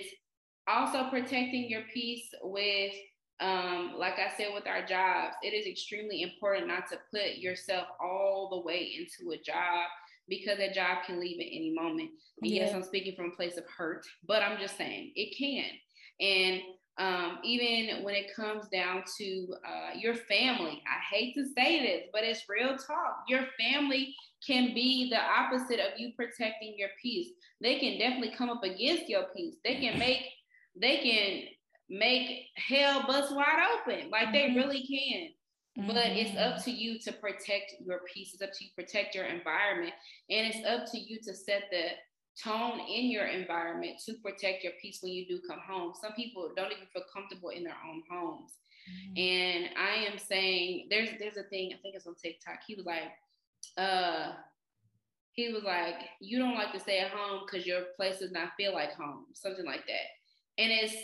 [0.68, 2.94] also protecting your peace with
[3.42, 7.88] um, like I said with our jobs, it is extremely important not to put yourself
[8.00, 9.88] all the way into a job
[10.32, 12.10] because that job can leave at any moment.
[12.42, 12.64] Yeah.
[12.64, 15.66] Yes, I'm speaking from a place of hurt, but I'm just saying it can.
[16.20, 16.62] And
[16.98, 22.04] um, even when it comes down to uh, your family, I hate to say this,
[22.14, 23.24] but it's real talk.
[23.28, 24.16] Your family
[24.46, 27.30] can be the opposite of you protecting your peace.
[27.60, 29.56] They can definitely come up against your peace.
[29.64, 30.24] They can make
[30.80, 31.44] they can
[31.90, 34.10] make hell bust wide open.
[34.10, 34.34] Like mm-hmm.
[34.34, 35.30] they really can.
[35.78, 35.88] Mm-hmm.
[35.88, 36.64] But it's up mm-hmm.
[36.64, 38.34] to you to protect your peace.
[38.34, 39.94] It's up to you to protect your environment.
[40.30, 41.92] And it's up to you to set the
[42.42, 45.94] tone in your environment to protect your peace when you do come home.
[46.02, 48.52] Some people don't even feel comfortable in their own homes.
[48.90, 49.18] Mm-hmm.
[49.18, 52.60] And I am saying there's there's a thing, I think it's on TikTok.
[52.68, 53.12] He was like,
[53.78, 54.34] uh,
[55.34, 58.50] he was like, you don't like to stay at home because your place does not
[58.58, 60.62] feel like home, something like that.
[60.62, 60.96] And it's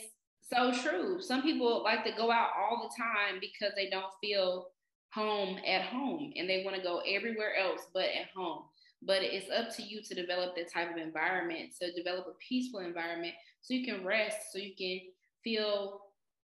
[0.52, 1.22] so true.
[1.22, 4.68] Some people like to go out all the time because they don't feel
[5.14, 8.64] home at home and they want to go everywhere else but at home.
[9.02, 12.80] But it's up to you to develop that type of environment, to develop a peaceful
[12.80, 15.00] environment so you can rest, so you can
[15.44, 16.02] feel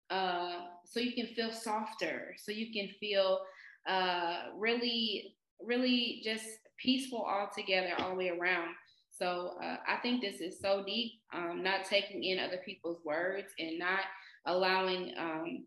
[0.10, 3.40] uh, so you can feel softer, so you can feel
[3.88, 5.36] uh, really,
[5.66, 6.46] really just
[6.78, 8.76] peaceful all together, all the way around.
[9.22, 13.54] So uh, I think this is so deep, um, not taking in other people's words
[13.60, 14.00] and not
[14.48, 15.66] allowing um,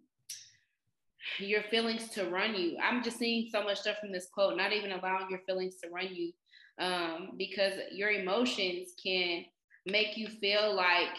[1.38, 2.76] your feelings to run you.
[2.82, 5.88] I'm just seeing so much stuff from this quote, not even allowing your feelings to
[5.88, 6.32] run you
[6.80, 9.44] um, because your emotions can
[9.86, 11.14] make you feel like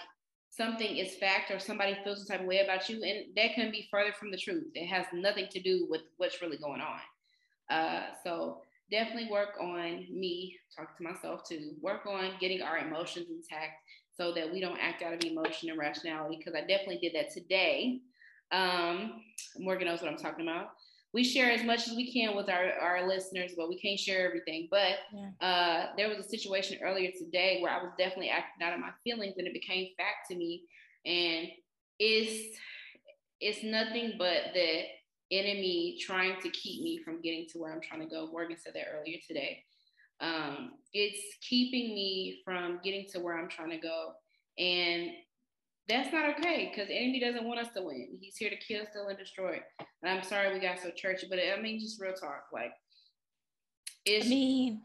[0.49, 3.01] something is fact or somebody feels some type of way about you.
[3.01, 4.67] And that can be further from the truth.
[4.73, 6.99] It has nothing to do with what's really going on.
[7.69, 8.61] Uh, so
[8.91, 13.73] definitely work on me, talk to myself too, work on getting our emotions intact
[14.17, 16.37] so that we don't act out of emotion and rationality.
[16.37, 17.99] Because I definitely did that today.
[18.51, 19.21] Um,
[19.57, 20.69] Morgan knows what I'm talking about.
[21.13, 24.27] We share as much as we can with our, our listeners, but we can't share
[24.27, 24.67] everything.
[24.69, 25.47] But yeah.
[25.47, 28.91] uh, there was a situation earlier today where I was definitely acting out of my
[29.03, 30.63] feelings and it became fact to me.
[31.05, 31.47] And
[31.99, 32.57] it's
[33.39, 34.81] it's nothing but that
[35.31, 38.29] enemy trying to keep me from getting to where I'm trying to go.
[38.31, 39.63] Morgan said that earlier today.
[40.21, 44.11] Um, it's keeping me from getting to where I'm trying to go.
[44.57, 45.11] And
[45.87, 48.17] that's not okay because the enemy doesn't want us to win.
[48.19, 49.59] He's here to kill, steal, and destroy.
[50.01, 52.45] And I'm sorry we got so churchy, but I mean, just real talk.
[52.53, 52.71] Like,
[54.05, 54.25] it's.
[54.25, 54.81] I mean,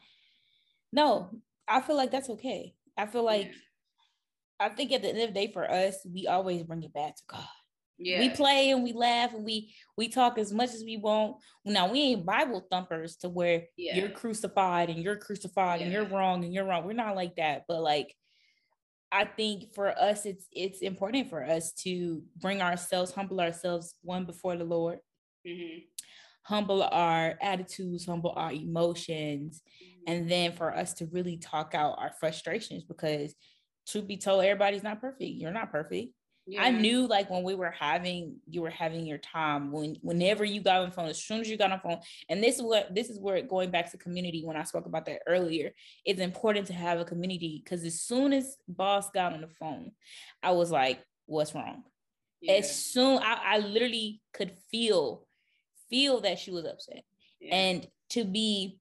[0.92, 1.30] no,
[1.68, 2.74] I feel like that's okay.
[2.96, 4.66] I feel like, yeah.
[4.66, 7.16] I think at the end of the day, for us, we always bring it back
[7.16, 7.46] to God.
[8.02, 8.20] Yeah.
[8.20, 11.36] We play and we laugh and we we talk as much as we want.
[11.66, 13.96] Now we ain't Bible thumpers to where yeah.
[13.96, 15.84] you're crucified and you're crucified yeah.
[15.84, 16.86] and you're wrong and you're wrong.
[16.86, 17.64] We're not like that.
[17.68, 18.14] But like
[19.12, 24.24] I think for us it's it's important for us to bring ourselves, humble ourselves one
[24.24, 25.00] before the Lord.
[25.46, 25.80] Mm-hmm.
[26.44, 30.10] Humble our attitudes, humble our emotions, mm-hmm.
[30.10, 33.34] and then for us to really talk out our frustrations because
[33.86, 35.32] truth be told, everybody's not perfect.
[35.32, 36.14] You're not perfect
[36.50, 36.64] yeah.
[36.64, 40.60] I knew like when we were having you were having your time when whenever you
[40.60, 42.92] got on the phone, as soon as you got on phone, and this is what
[42.94, 45.70] this is where going back to community when I spoke about that earlier.
[46.04, 49.92] It's important to have a community because as soon as boss got on the phone,
[50.42, 51.84] I was like, what's wrong?
[52.40, 52.54] Yeah.
[52.54, 55.26] As soon I, I literally could feel
[55.88, 57.04] feel that she was upset.
[57.40, 57.54] Yeah.
[57.54, 58.80] And to be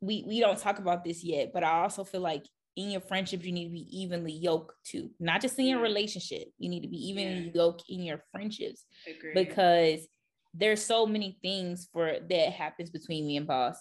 [0.00, 2.44] we we don't talk about this yet, but I also feel like
[2.76, 6.48] in your friendships, you need to be evenly yoked too, not just in your relationship.
[6.58, 7.52] You need to be evenly yeah.
[7.54, 9.34] yoked in your friendships Agreed.
[9.34, 10.06] because
[10.54, 13.76] there's so many things for that happens between me and boss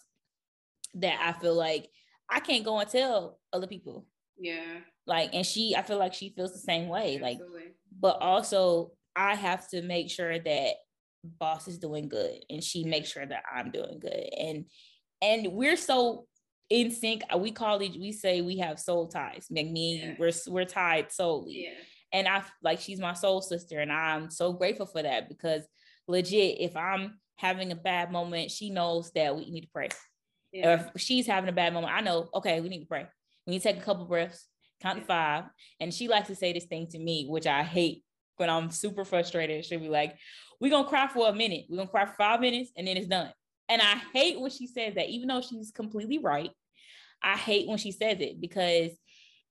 [0.95, 1.89] that I feel like
[2.29, 4.05] I can't go and tell other people.
[4.37, 4.79] Yeah.
[5.05, 7.19] Like, and she, I feel like she feels the same way.
[7.21, 7.61] Absolutely.
[7.61, 10.73] Like, but also I have to make sure that
[11.23, 14.29] boss is doing good and she makes sure that I'm doing good.
[14.37, 14.65] And
[15.21, 16.27] and we're so
[16.69, 17.23] in sync.
[17.33, 19.47] Uh, we call it, we say we have soul ties.
[19.49, 21.65] Like me you, we're we're tied solely.
[21.65, 21.73] Yeah.
[22.11, 23.79] And I like she's my soul sister.
[23.79, 25.67] And I'm so grateful for that because
[26.07, 29.89] legit, if I'm having a bad moment, she knows that we need to pray.
[30.51, 30.69] Yeah.
[30.69, 33.07] Or If she's having a bad moment, I know, okay, we need to pray.
[33.45, 34.47] We need to take a couple breaths,
[34.81, 35.45] count to five.
[35.79, 38.03] And she likes to say this thing to me, which I hate
[38.37, 39.65] when I'm super frustrated.
[39.65, 40.15] She'll be like,
[40.59, 41.65] We're gonna cry for a minute.
[41.69, 43.31] We're gonna cry for five minutes and then it's done.
[43.69, 46.49] And I hate when she says that, even though she's completely right.
[47.23, 48.91] I hate when she says it because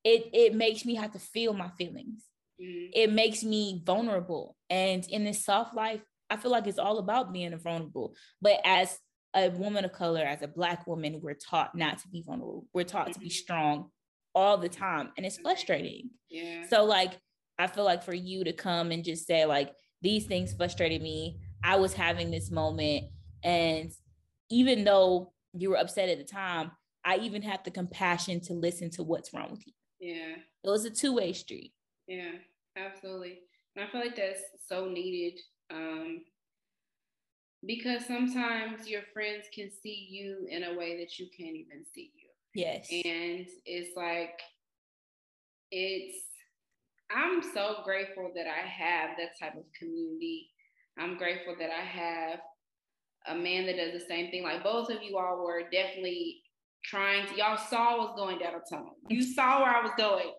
[0.05, 2.25] it it makes me have to feel my feelings.
[2.61, 2.91] Mm-hmm.
[2.95, 4.57] It makes me vulnerable.
[4.71, 6.01] And in this soft life,
[6.31, 8.15] I feel like it's all about being vulnerable.
[8.41, 8.99] But as
[9.35, 12.67] a woman of color, as a black woman, we're taught not to be vulnerable.
[12.73, 13.33] We're taught to be mm-hmm.
[13.33, 13.91] strong
[14.35, 15.11] all the time.
[15.17, 16.11] And it's frustrating.
[16.31, 16.67] Yeah.
[16.69, 17.19] So like
[17.59, 21.41] I feel like for you to come and just say, like, these things frustrated me.
[21.63, 23.07] I was having this moment.
[23.43, 23.91] And
[24.49, 26.71] even though you were upset at the time,
[27.09, 29.73] I even have the compassion to listen to what's wrong with you.
[29.99, 30.37] Yeah.
[30.63, 31.73] It was a two-way street.
[32.07, 32.33] Yeah,
[32.77, 33.39] absolutely.
[33.75, 35.41] And I feel like that's so needed.
[35.71, 36.21] Um,
[37.67, 42.13] because sometimes your friends can see you in a way that you can't even see
[42.15, 42.29] you.
[42.55, 42.89] Yes.
[42.91, 44.39] And it's like
[45.71, 46.19] it's
[47.11, 50.51] I'm so grateful that I have that type of community.
[50.99, 52.41] I'm grateful that I have
[53.29, 54.43] a man that does the same thing.
[54.43, 56.43] Like both of you all were definitely
[56.85, 58.97] trying to, y'all saw what's going down a tunnel.
[59.09, 60.33] You saw where I was going.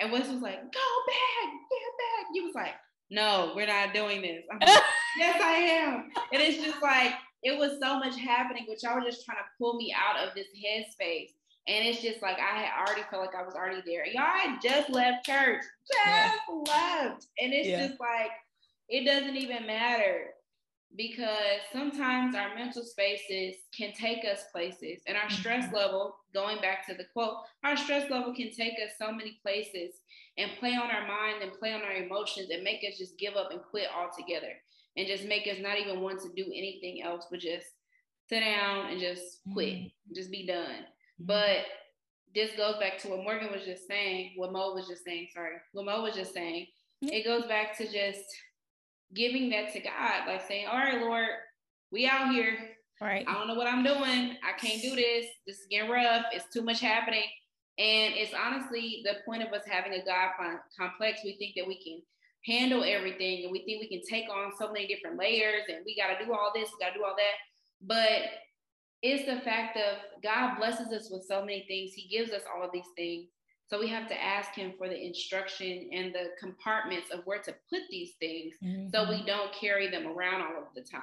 [0.00, 2.26] And Wes was like, go back, get back.
[2.34, 2.74] You was like,
[3.10, 4.42] no, we're not doing this.
[4.50, 4.68] Like,
[5.18, 6.10] yes, I am.
[6.32, 7.12] And it's just like,
[7.42, 10.34] it was so much happening, but y'all were just trying to pull me out of
[10.34, 11.30] this headspace.
[11.68, 14.04] And it's just like I had already felt like I was already there.
[14.06, 16.32] Y'all had just left church, just yeah.
[16.48, 17.26] left.
[17.38, 17.86] And it's yeah.
[17.86, 18.30] just like,
[18.88, 20.30] it doesn't even matter
[20.96, 25.76] because sometimes our mental spaces can take us places and our stress mm-hmm.
[25.76, 29.94] level going back to the quote our stress level can take us so many places
[30.38, 33.34] and play on our mind and play on our emotions and make us just give
[33.34, 34.52] up and quit altogether
[34.96, 37.66] and just make us not even want to do anything else but just
[38.28, 40.14] sit down and just quit mm-hmm.
[40.14, 41.26] just be done mm-hmm.
[41.26, 41.64] but
[42.34, 45.56] this goes back to what morgan was just saying what mo was just saying sorry
[45.72, 46.66] what mo was just saying
[47.02, 48.24] it goes back to just
[49.14, 51.26] giving that to God, like saying, All right, Lord,
[51.90, 52.56] we out here.
[53.00, 53.24] Right.
[53.26, 54.36] I don't know what I'm doing.
[54.42, 55.26] I can't do this.
[55.46, 56.26] This is getting rough.
[56.32, 57.24] It's too much happening.
[57.78, 60.30] And it's honestly the point of us having a God
[60.78, 61.20] complex.
[61.24, 62.00] We think that we can
[62.46, 65.96] handle everything and we think we can take on so many different layers and we
[65.96, 67.38] got to do all this, we got to do all that.
[67.80, 68.30] But
[69.02, 71.92] it's the fact of God blesses us with so many things.
[71.92, 73.28] He gives us all of these things.
[73.68, 77.54] So we have to ask him for the instruction and the compartments of where to
[77.70, 78.88] put these things mm-hmm.
[78.92, 79.26] so we mm-hmm.
[79.26, 81.00] don't carry them around all of the time.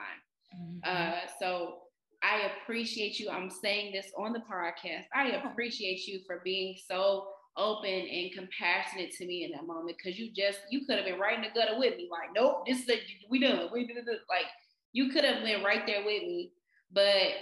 [0.56, 0.80] Mm-hmm.
[0.84, 1.78] Uh, so
[2.22, 3.30] I appreciate you.
[3.30, 5.06] I'm saying this on the podcast.
[5.14, 10.20] I appreciate you for being so open and compassionate to me in that moment because
[10.20, 12.08] you just you could have been right in the gutter with me.
[12.12, 13.00] Like, nope, this is a,
[13.30, 13.70] we done.
[13.72, 13.90] We.
[14.30, 14.46] Like
[14.92, 16.52] you could have been right there with me,
[16.92, 17.34] but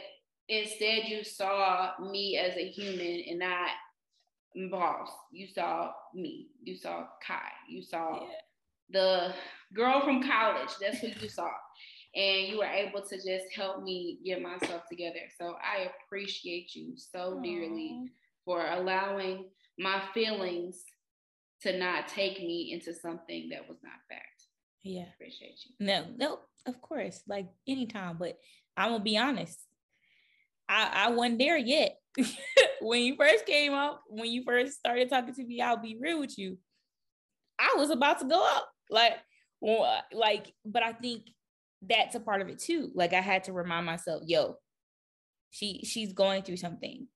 [0.50, 3.70] instead you saw me as a human and not
[4.72, 5.10] boss.
[5.32, 6.48] You saw me.
[6.64, 7.52] You saw Kai.
[7.70, 8.28] You saw yeah.
[8.90, 9.34] the
[9.76, 10.70] girl from college.
[10.82, 11.50] That's who you saw.
[12.16, 15.20] And you were able to just help me get myself together.
[15.40, 17.44] So I appreciate you so Aww.
[17.44, 18.10] dearly
[18.44, 19.46] for allowing
[19.78, 20.84] my feelings
[21.62, 24.44] to not take me into something that was not fact.
[24.84, 25.06] Yeah.
[25.14, 25.86] Appreciate you.
[25.86, 27.22] No, no, of course.
[27.28, 28.38] Like anytime, but
[28.76, 29.60] I'm gonna be honest.
[30.70, 31.98] I, I wasn't there yet.
[32.82, 36.20] when you first came up, when you first started talking to me, I'll be real
[36.20, 36.58] with you.
[37.60, 38.70] I was about to go up.
[38.90, 39.14] Like,
[39.62, 41.24] like, but I think
[41.82, 42.92] that's a part of it too.
[42.94, 44.58] Like I had to remind myself, yo,
[45.50, 47.08] she she's going through something.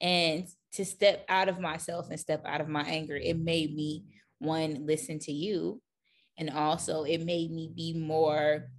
[0.00, 4.04] And to step out of myself and step out of my anger, it made me
[4.38, 5.80] one listen to you.
[6.38, 8.70] And also it made me be more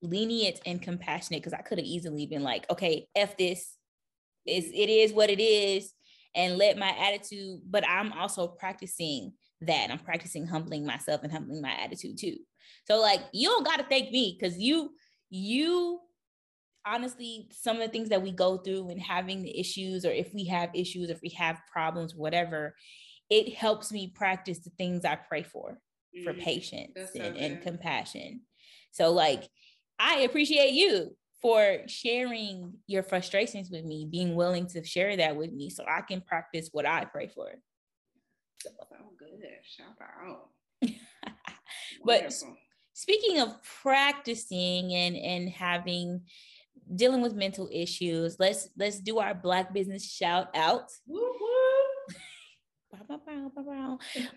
[0.00, 3.76] lenient and compassionate because I could have easily been like, okay, F this.
[4.46, 5.92] Is it is what it is,
[6.34, 9.32] and let my attitude, but I'm also practicing
[9.62, 9.90] that.
[9.90, 12.36] I'm practicing humbling myself and humbling my attitude too.
[12.86, 14.90] So like you don't gotta thank me because you
[15.30, 16.00] you
[16.86, 20.32] honestly some of the things that we go through and having the issues or if
[20.34, 22.74] we have issues if we have problems whatever
[23.30, 25.78] it helps me practice the things i pray for
[26.14, 28.42] mm, for patience so and, and compassion
[28.92, 29.48] so like
[29.98, 35.52] I appreciate you for sharing your frustrations with me, being willing to share that with
[35.52, 37.50] me so I can practice what I pray for.
[38.62, 38.70] So
[39.18, 39.42] good.
[39.62, 40.48] Shout out.
[42.04, 42.32] but
[42.94, 46.22] speaking of practicing and and having
[46.96, 50.90] dealing with mental issues, let's let's do our black business shout out.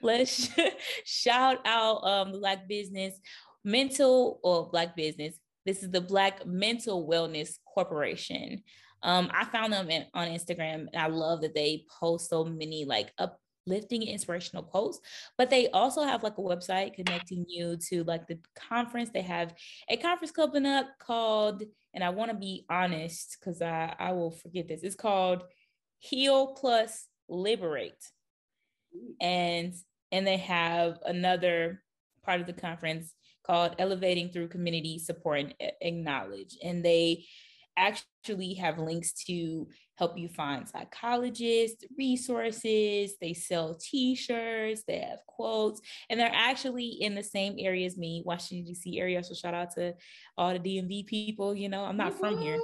[0.01, 0.49] let's
[1.05, 3.17] shout out um black business
[3.63, 8.63] mental or black business this is the black mental wellness corporation.
[9.03, 12.83] Um i found them in, on instagram and i love that they post so many
[12.83, 14.99] like uplifting inspirational quotes.
[15.37, 19.09] but they also have like a website connecting you to like the conference.
[19.13, 19.53] They have
[19.89, 21.63] a conference coming up called
[21.93, 24.83] and i want to be honest because i i will forget this.
[24.83, 25.43] It's called
[25.99, 28.03] heal plus liberate.
[29.21, 29.73] And
[30.11, 31.83] and they have another
[32.23, 33.13] part of the conference
[33.47, 36.57] called elevating through community support and acknowledge.
[36.63, 37.25] And they
[37.77, 39.67] actually have links to
[39.97, 45.79] help you find psychologists resources they sell t-shirts they have quotes
[46.09, 49.23] and they're actually in the same area as me washington dc area.
[49.23, 49.93] So shout out to
[50.37, 52.19] all the dmv people you know i'm not mm-hmm.
[52.19, 52.59] from here.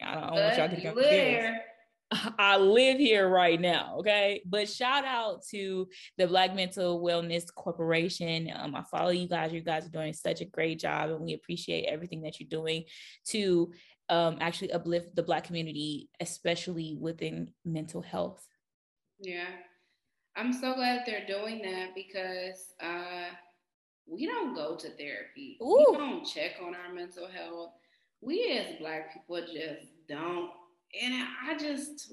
[0.00, 1.64] I don't, want y'all to get
[2.38, 3.96] I live here right now.
[3.98, 4.42] Okay.
[4.46, 8.50] But shout out to the Black Mental Wellness Corporation.
[8.54, 9.52] Um, I follow you guys.
[9.52, 12.84] You guys are doing such a great job, and we appreciate everything that you're doing
[13.28, 13.72] to
[14.08, 18.46] um, actually uplift the Black community, especially within mental health.
[19.20, 19.48] Yeah.
[20.36, 23.34] I'm so glad they're doing that because uh,
[24.06, 25.58] we don't go to therapy.
[25.60, 25.86] Ooh.
[25.90, 27.72] We don't check on our mental health.
[28.20, 30.50] We as Black people just don't
[31.00, 31.14] and
[31.46, 32.12] I just,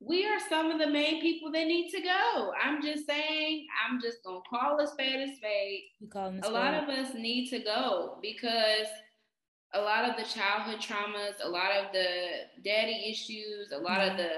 [0.00, 2.52] we are some of the main people that need to go.
[2.62, 5.82] I'm just saying, I'm just gonna call a spade a spade.
[6.44, 8.86] A lot of us need to go because
[9.72, 12.06] a lot of the childhood traumas, a lot of the
[12.64, 14.30] daddy issues, a lot of the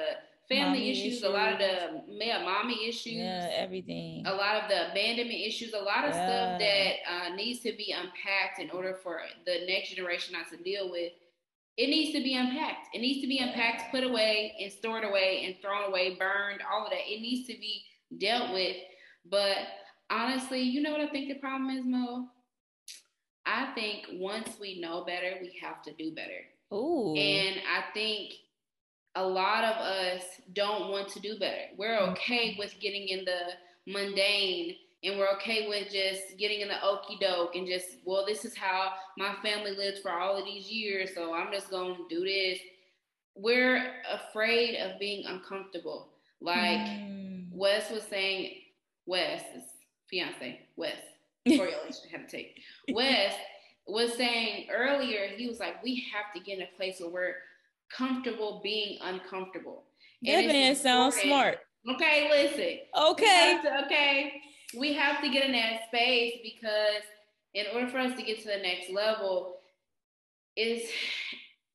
[0.49, 4.69] family issues, issues, a lot of the yeah, mommy issues, yeah, everything, a lot of
[4.69, 6.27] the abandonment issues, a lot of yeah.
[6.27, 10.57] stuff that uh, needs to be unpacked in order for the next generation not to
[10.63, 11.13] deal with
[11.77, 12.89] it needs to be unpacked.
[12.95, 16.85] It needs to be unpacked, put away, and stored away, and thrown away, burned, all
[16.85, 17.01] of that.
[17.07, 17.85] It needs to be
[18.19, 18.77] dealt with.
[19.31, 19.59] But
[20.11, 22.29] honestly, you know what I think the problem is, Mo?
[23.45, 26.41] I think once we know better, we have to do better.
[26.75, 27.15] Ooh.
[27.15, 28.33] And I think
[29.15, 30.23] a lot of us
[30.53, 31.63] don't want to do better.
[31.77, 32.13] We're mm-hmm.
[32.13, 37.19] okay with getting in the mundane and we're okay with just getting in the okey
[37.21, 41.11] doke and just, well, this is how my family lived for all of these years,
[41.15, 42.59] so I'm just gonna do this.
[43.35, 46.13] We're afraid of being uncomfortable.
[46.41, 47.47] Like mm.
[47.53, 48.55] Wes was saying,
[49.05, 49.63] Wes, his
[50.09, 50.97] fiance, Wes,
[51.47, 52.61] correlation had to take.
[52.91, 53.35] Wes
[53.87, 57.35] was saying earlier, he was like, we have to get in a place where we're
[57.95, 59.85] comfortable being uncomfortable.
[60.23, 61.59] That man sounds smart.
[61.89, 62.79] Okay, listen.
[63.11, 63.61] Okay.
[63.63, 64.33] To, okay
[64.77, 67.03] we have to get in that space because
[67.55, 69.57] in order for us to get to the next level
[70.57, 70.89] is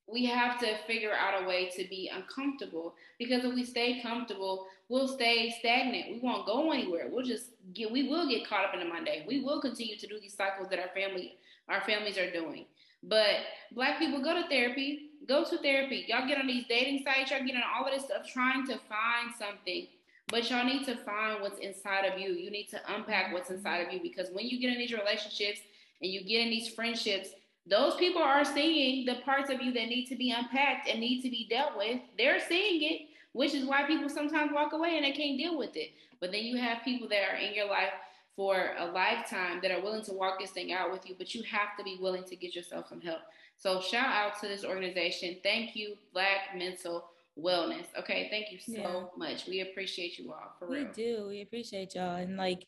[0.07, 2.95] we have to figure out a way to be uncomfortable.
[3.17, 6.11] Because if we stay comfortable we'll stay stagnant.
[6.11, 7.07] We won't go anywhere.
[7.09, 9.25] We'll just get we will get caught up in the mundane.
[9.25, 11.37] We will continue to do these cycles that our family
[11.69, 12.65] our families are doing.
[13.01, 13.37] But
[13.71, 15.11] black people go to therapy.
[15.27, 16.05] Go to therapy.
[16.07, 17.31] Y'all get on these dating sites.
[17.31, 19.87] Y'all get on all of this stuff trying to find something
[20.31, 22.29] but y'all need to find what's inside of you.
[22.29, 25.59] You need to unpack what's inside of you because when you get in these relationships
[26.01, 27.29] and you get in these friendships,
[27.67, 31.21] those people are seeing the parts of you that need to be unpacked and need
[31.21, 31.99] to be dealt with.
[32.17, 33.01] They're seeing it,
[33.33, 35.91] which is why people sometimes walk away and they can't deal with it.
[36.19, 37.91] But then you have people that are in your life
[38.35, 41.43] for a lifetime that are willing to walk this thing out with you, but you
[41.43, 43.19] have to be willing to get yourself some help.
[43.57, 45.37] So shout out to this organization.
[45.43, 47.05] Thank you, Black Mental
[47.37, 47.85] wellness.
[47.97, 49.03] Okay, thank you so yeah.
[49.17, 49.47] much.
[49.47, 50.85] We appreciate you all for real.
[50.85, 51.27] We do.
[51.29, 52.15] We appreciate y'all.
[52.15, 52.65] And like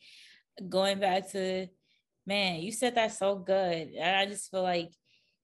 [0.69, 1.67] going back to
[2.25, 3.89] man, you said that so good.
[3.99, 4.91] And I just feel like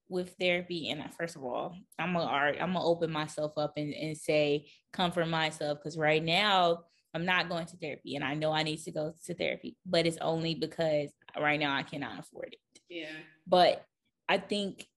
[0.08, 3.94] with therapy, and uh, first of all, I'm gonna I'm gonna open myself up and,
[3.94, 6.80] and say comfort myself because right now
[7.14, 10.08] I'm not going to therapy, and I know I need to go to therapy, but
[10.08, 11.10] it's only because
[11.40, 12.82] right now I cannot afford it.
[12.90, 13.12] Yeah.
[13.46, 13.86] But
[14.28, 14.88] I think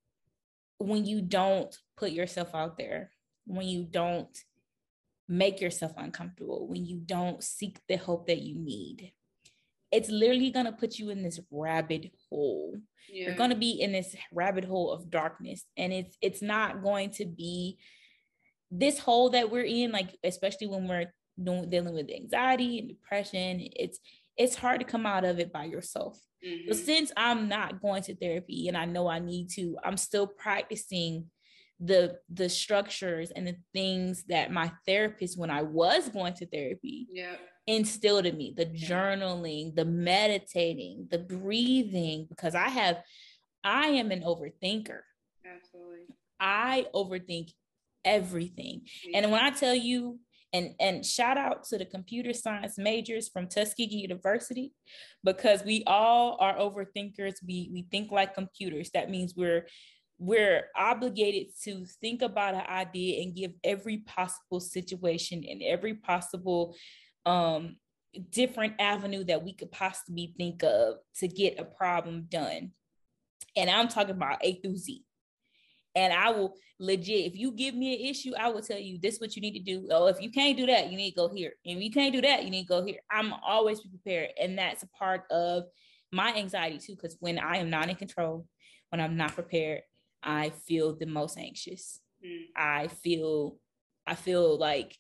[0.79, 3.11] when you don't put yourself out there
[3.47, 4.37] when you don't
[5.29, 9.13] make yourself uncomfortable, when you don't seek the help that you need.
[9.91, 12.77] It's literally going to put you in this rabbit hole.
[13.09, 13.27] Yeah.
[13.27, 17.11] You're going to be in this rabbit hole of darkness and it's it's not going
[17.11, 17.79] to be
[18.71, 21.13] this hole that we're in like especially when we're
[21.43, 23.99] doing, dealing with anxiety and depression, it's
[24.37, 26.19] it's hard to come out of it by yourself.
[26.45, 26.69] Mm-hmm.
[26.69, 30.27] But since I'm not going to therapy and I know I need to, I'm still
[30.27, 31.27] practicing
[31.85, 37.09] the the structures and the things that my therapist when I was going to therapy
[37.11, 37.35] Yeah.
[37.67, 42.97] instilled in me the journaling the meditating the breathing because i have
[43.65, 45.01] i am an overthinker.
[45.45, 46.07] Absolutely.
[46.41, 47.49] i overthink
[48.05, 48.83] everything.
[49.15, 50.19] And when i tell you
[50.53, 54.73] and and shout out to the computer science majors from tuskegee university
[55.25, 57.35] because we all are overthinkers.
[57.47, 58.91] We we think like computers.
[58.93, 59.67] That means we're
[60.23, 66.77] we're obligated to think about an idea and give every possible situation and every possible
[67.27, 67.77] um
[68.31, 72.71] different avenue that we could possibly think of to get a problem done.
[73.57, 75.05] And i'm talking about a through z.
[75.97, 79.15] And i will legit if you give me an issue i will tell you this
[79.15, 79.89] is what you need to do.
[79.91, 81.53] Oh if you can't do that you need to go here.
[81.67, 83.01] And if you can't do that you need to go here.
[83.11, 84.31] I'm always prepared.
[84.41, 85.65] And that's a part of
[86.13, 88.47] my anxiety too because when i am not in control
[88.91, 89.81] when i'm not prepared
[90.23, 92.45] i feel the most anxious Mm.
[92.57, 93.57] I feel
[94.07, 94.97] I feel like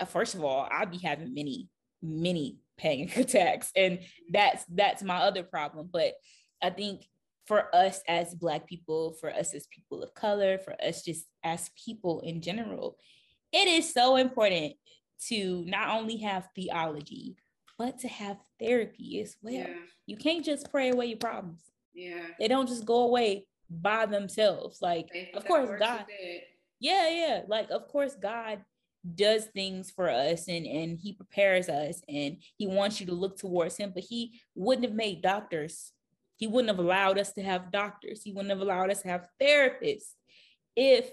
[0.00, 1.68] uh, first of all, I'll be having many,
[2.02, 3.70] many panic attacks.
[3.76, 5.88] And that's that's my other problem.
[5.92, 6.14] But
[6.62, 7.04] I think
[7.46, 11.70] for us as black people, for us as people of color, for us just as
[11.82, 12.98] people in general,
[13.52, 14.74] it is so important
[15.28, 17.36] to not only have theology,
[17.78, 19.54] but to have therapy as well.
[19.54, 19.74] Yeah.
[20.06, 21.62] You can't just pray away your problems.
[21.94, 22.20] Yeah.
[22.38, 24.80] They don't just go away by themselves.
[24.80, 26.06] Like, Faith of course, God,
[26.80, 28.60] yeah yeah like of course god
[29.14, 33.38] does things for us and and he prepares us and he wants you to look
[33.38, 35.92] towards him but he wouldn't have made doctors
[36.36, 39.28] he wouldn't have allowed us to have doctors he wouldn't have allowed us to have
[39.40, 40.14] therapists
[40.76, 41.10] if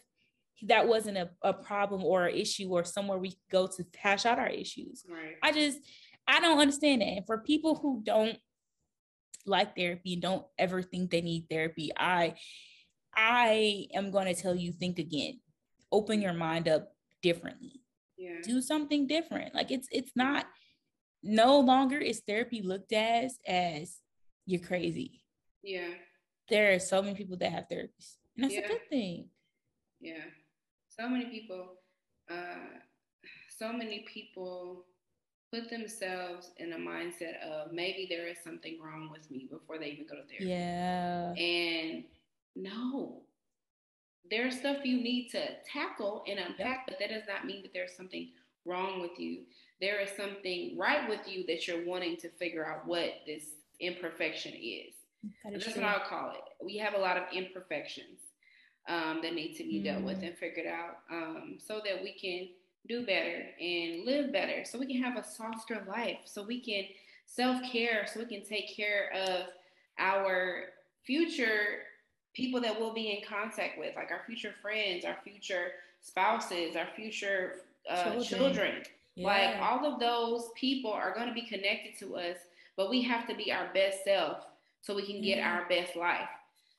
[0.64, 4.26] that wasn't a, a problem or an issue or somewhere we could go to hash
[4.26, 5.36] out our issues Right.
[5.44, 5.80] I just
[6.28, 7.06] I don't understand that.
[7.06, 8.38] And for people who don't
[9.46, 12.36] like therapy and don't ever think they need therapy, I
[13.16, 15.40] I am going to tell you think again.
[15.92, 16.92] Open your mind up
[17.22, 17.82] differently.
[18.18, 18.42] yeah.
[18.44, 19.54] Do something different.
[19.56, 20.46] Like it's it's not
[21.24, 23.98] no longer is therapy looked as as
[24.46, 25.22] you're crazy.
[25.64, 25.90] Yeah.
[26.50, 28.18] There are so many people that have therapists.
[28.36, 28.66] And that's Yeah.
[28.66, 29.30] a good thing.
[30.00, 30.24] Yeah.
[30.90, 31.78] So many people,
[32.30, 32.80] uh,
[33.58, 34.86] so many people
[35.54, 39.88] put themselves in a mindset of maybe there is something wrong with me before they
[39.88, 40.46] even go to therapy.
[40.46, 41.34] Yeah.
[41.34, 42.04] And
[42.56, 43.22] no,
[44.30, 45.42] there's stuff you need to
[45.72, 48.30] tackle and unpack, but that does not mean that there's something
[48.66, 49.42] wrong with you.
[49.82, 53.44] There is something right with you that you're wanting to figure out what this
[53.80, 54.94] imperfection is.
[55.44, 55.84] That is That's true.
[55.84, 56.66] what I'll call it.
[56.66, 58.20] We have a lot of imperfections
[58.88, 60.28] um, that need to be dealt with Mm.
[60.28, 62.50] and figured out um, so that we can
[62.88, 66.84] do better and live better, so we can have a softer life, so we can
[67.26, 69.48] self care, so we can take care of
[69.98, 70.66] our
[71.04, 71.80] future
[72.34, 75.72] people that we'll be in contact with, like our future friends, our future
[76.02, 77.54] spouses, our future
[77.90, 78.24] uh, Children.
[78.24, 78.84] children.
[79.18, 82.38] Like all of those people are going to be connected to us,
[82.76, 84.46] but we have to be our best self
[84.82, 85.50] so we can get Yeah.
[85.50, 86.28] our best life.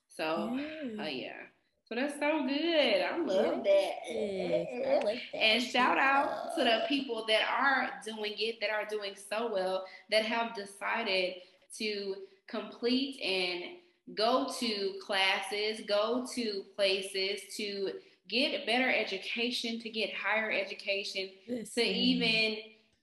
[0.09, 1.02] So, Yeah.
[1.02, 1.45] uh, yeah.
[1.89, 3.01] So that's so good.
[3.03, 5.05] I love Yes, I that.
[5.05, 9.14] like that And shout out to the people that are doing it, that are doing
[9.14, 11.34] so well, that have decided
[11.78, 12.16] to
[12.49, 17.93] complete and go to classes, go to places to
[18.28, 21.30] get better education, to get higher education,
[21.74, 22.59] to even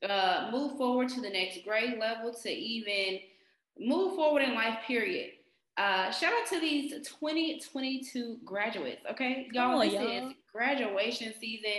[0.10, 3.20] uh, move forward to the next grade level, to even
[3.80, 5.32] move forward in life, period.
[5.78, 9.48] Uh, shout out to these 2022 graduates, okay?
[9.54, 10.30] Y'all, on, this y'all.
[10.30, 11.72] is graduation season.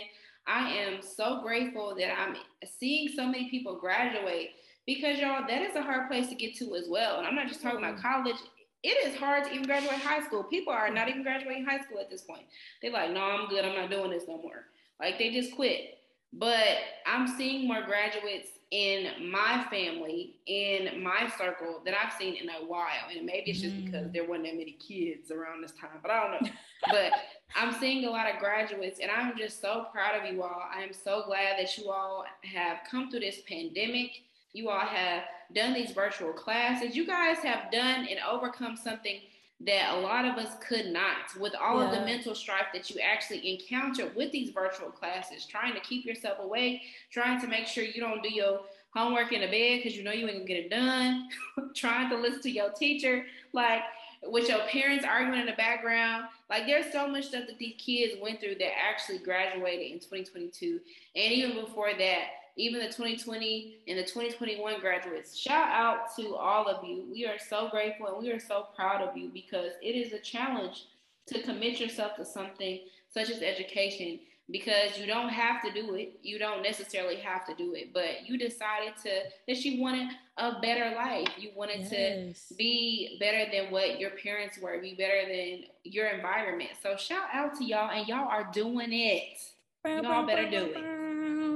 [0.47, 2.37] I am so grateful that I'm
[2.79, 4.51] seeing so many people graduate
[4.85, 7.19] because, y'all, that is a hard place to get to as well.
[7.19, 8.37] And I'm not just talking about college.
[8.83, 10.43] It is hard to even graduate high school.
[10.45, 12.45] People are not even graduating high school at this point.
[12.83, 13.65] They're like, no, I'm good.
[13.65, 14.67] I'm not doing this no more.
[15.01, 15.99] Like they just quit.
[16.33, 22.49] But I'm seeing more graduates in my family, in my circle that I've seen in
[22.49, 23.09] a while.
[23.15, 24.12] And maybe it's just because Mm.
[24.12, 26.49] there wasn't that many kids around this time, but I don't know.
[26.91, 27.12] but
[27.57, 30.62] I'm seeing a lot of graduates, and I'm just so proud of you all.
[30.75, 34.11] I am so glad that you all have come through this pandemic.
[34.53, 36.97] You all have done these virtual classes.
[36.97, 39.21] You guys have done and overcome something
[39.61, 43.01] that a lot of us could not with all of the mental strife that you
[43.01, 47.85] actually encounter with these virtual classes, trying to keep yourself awake, trying to make sure
[47.85, 48.61] you don't do your
[48.95, 51.29] homework in the bed because you know you ain't gonna get it done,
[51.75, 53.83] trying to listen to your teacher, like
[54.27, 56.25] with your parents arguing in the background.
[56.51, 60.81] Like there's so much stuff that these kids went through that actually graduated in 2022.
[61.17, 62.25] And even before that,
[62.57, 65.37] even the 2020 and the 2021 graduates.
[65.37, 67.05] Shout out to all of you.
[67.11, 70.21] We are so grateful and we are so proud of you because it is a
[70.21, 70.85] challenge
[71.27, 72.81] to commit yourself to something,
[73.13, 76.19] such as education, because you don't have to do it.
[76.23, 79.11] You don't necessarily have to do it, but you decided to
[79.49, 81.29] that you wanted a better life.
[81.39, 82.49] You wanted Yes.
[82.49, 86.71] to be better than what your parents were, be better than your environment.
[86.83, 89.39] So shout out to y'all, and y'all are doing it.
[89.87, 91.04] Y'all better do it.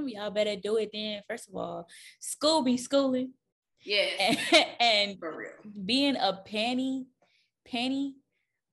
[0.08, 1.22] Y'all better do it then.
[1.28, 1.88] First of all,
[2.20, 3.32] school be schooling.
[3.84, 4.12] Yes,
[4.52, 5.72] And, and for real.
[5.84, 7.06] being a penny,
[7.64, 8.14] penny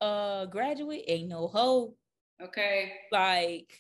[0.01, 1.95] uh graduate ain't no hoe.
[2.41, 3.71] Okay, Like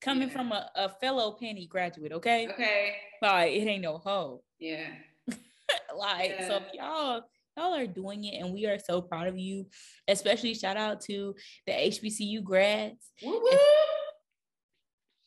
[0.00, 0.34] coming Yeah.
[0.34, 2.48] from a, a fellow penny graduate, okay?
[2.48, 4.42] okay, Like it ain't no hoe.
[4.58, 4.88] yeah.
[5.96, 6.82] like so Yeah.
[6.84, 7.22] y'all
[7.56, 9.64] y'all are doing it and we are so proud of you
[10.08, 11.34] especially shout out to
[11.66, 13.58] the hbcu grads Woo woo.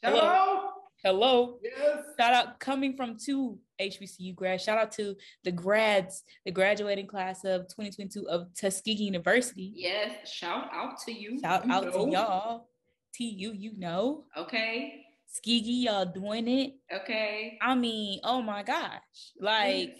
[0.04, 0.70] Hello.
[1.04, 2.04] Hello Yes.
[2.20, 7.44] shout out coming from two hbcu grads shout out to the grads the graduating class
[7.46, 10.32] of 2022 of tuskegee university Yes.
[10.32, 11.40] Shout out to you.
[11.40, 12.06] shout You out know.
[12.06, 12.70] to y'all
[13.14, 15.04] tu you know Okay.
[15.32, 17.58] skegee y'all doing it Okay.
[17.62, 19.02] i mean oh my gosh
[19.40, 19.98] like Yes.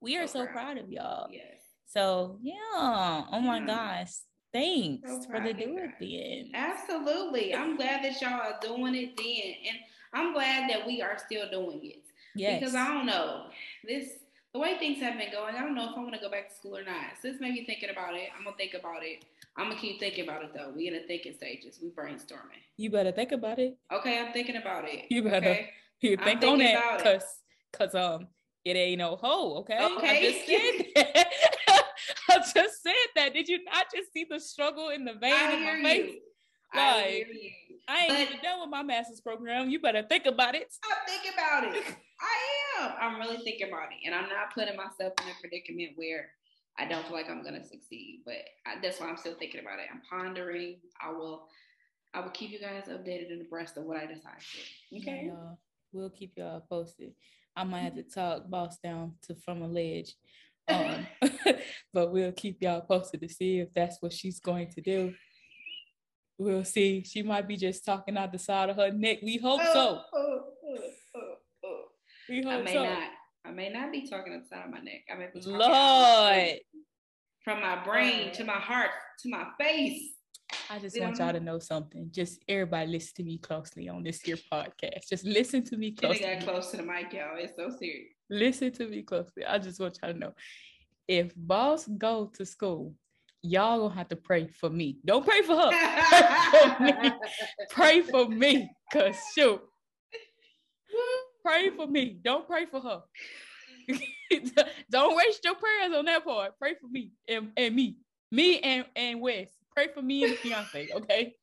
[0.00, 0.52] we are So so proud.
[0.74, 1.44] proud of y'all Yes.
[1.86, 4.12] So yeah, oh my gosh,
[4.52, 6.52] thanks So for the do it then.
[6.54, 7.52] Absolutely.
[7.52, 9.54] I'm glad that y'all are doing it then.
[9.68, 9.78] And
[10.12, 12.02] I'm glad that we are still doing it.
[12.34, 13.46] Yes, Because I don't know.
[13.86, 14.08] This
[14.52, 16.48] the way things have been going, I don't know if I want to go back
[16.48, 17.12] to school or not.
[17.22, 18.28] So this made me thinking about it.
[18.36, 19.24] I'm gonna think about it.
[19.56, 20.72] I'm gonna keep thinking about it though.
[20.74, 21.78] We in the thinking stages.
[21.82, 22.58] We brainstorming.
[22.76, 23.78] you better think about it.
[23.92, 25.06] Okay, I'm thinking about it.
[25.10, 25.50] You better.
[25.50, 25.70] Okay.
[26.02, 27.76] You think on thinking that, about cause it.
[27.76, 28.26] cause um,
[28.64, 29.58] it ain't no hoe.
[29.58, 30.32] Okay, I Okay.
[30.32, 31.26] just said that.
[32.30, 33.34] I just said that.
[33.34, 36.12] Did you not just see the struggle in the vein I in my face?
[36.14, 36.20] you.
[36.72, 37.50] I Like, hear you.
[37.88, 39.68] I ain't But- even done with my master's program.
[39.70, 40.68] You better think about it.
[40.84, 41.84] I'm thinking about it.
[42.20, 42.92] I am.
[43.00, 46.30] I'm really thinking about it, and I'm not putting myself in a predicament where
[46.78, 48.22] I don't feel like I'm gonna succeed.
[48.24, 49.86] But I, that's why I'm still thinking about it.
[49.92, 50.76] I'm pondering.
[51.00, 51.48] I will.
[52.12, 54.96] I will keep you guys updated and abreast of what I decide to.
[54.98, 55.22] Okay.
[55.26, 55.58] Yeah, y'all.
[55.92, 57.14] We'll keep y'all posted.
[57.56, 60.14] I might have to talk boss down to from a ledge.
[60.68, 61.04] Um,
[61.92, 65.12] but we'll keep y'all posted to see if that's what she's going to do.
[66.40, 67.04] We'll see.
[67.04, 69.18] She might be just talking out the side of her neck.
[69.22, 69.68] We hope so.
[69.74, 70.78] Oh, oh, oh,
[71.16, 71.34] oh,
[71.66, 71.82] oh.
[72.30, 72.82] We I may so.
[72.82, 73.08] not.
[73.44, 75.02] I may not be talking on the side of my neck.
[75.12, 76.60] I may be talking Lord, face.
[77.44, 78.88] from my brain to my heart
[79.22, 80.14] to my face.
[80.70, 82.08] I just We want y'all to know something.
[82.10, 85.10] Just everybody listen to me closely on this here podcast.
[85.10, 86.34] Just listen to me She done closely.
[86.36, 87.36] got close to the mic, y'all.
[87.36, 88.14] It's so serious.
[88.30, 89.44] listen to me closely.
[89.44, 90.32] I just want y'all to know
[91.06, 92.94] if boss go to school,
[93.42, 94.98] y'all gonna have to pray for me.
[95.04, 97.18] Don't pray for her.
[97.70, 98.70] pray for me.
[98.92, 99.60] Cause shoot.
[101.42, 102.18] Pray for me.
[102.22, 103.00] Don't pray for her.
[104.90, 106.58] Don't waste your prayers on that part.
[106.58, 107.96] Pray for me and, and me.
[108.30, 109.48] Me and, and Wes.
[109.74, 111.34] Pray for me and the fiance, okay?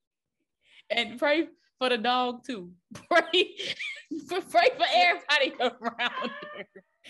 [0.91, 1.47] And pray
[1.79, 2.71] for the dog too.
[2.93, 3.55] Pray,
[4.27, 6.65] pray for everybody around her.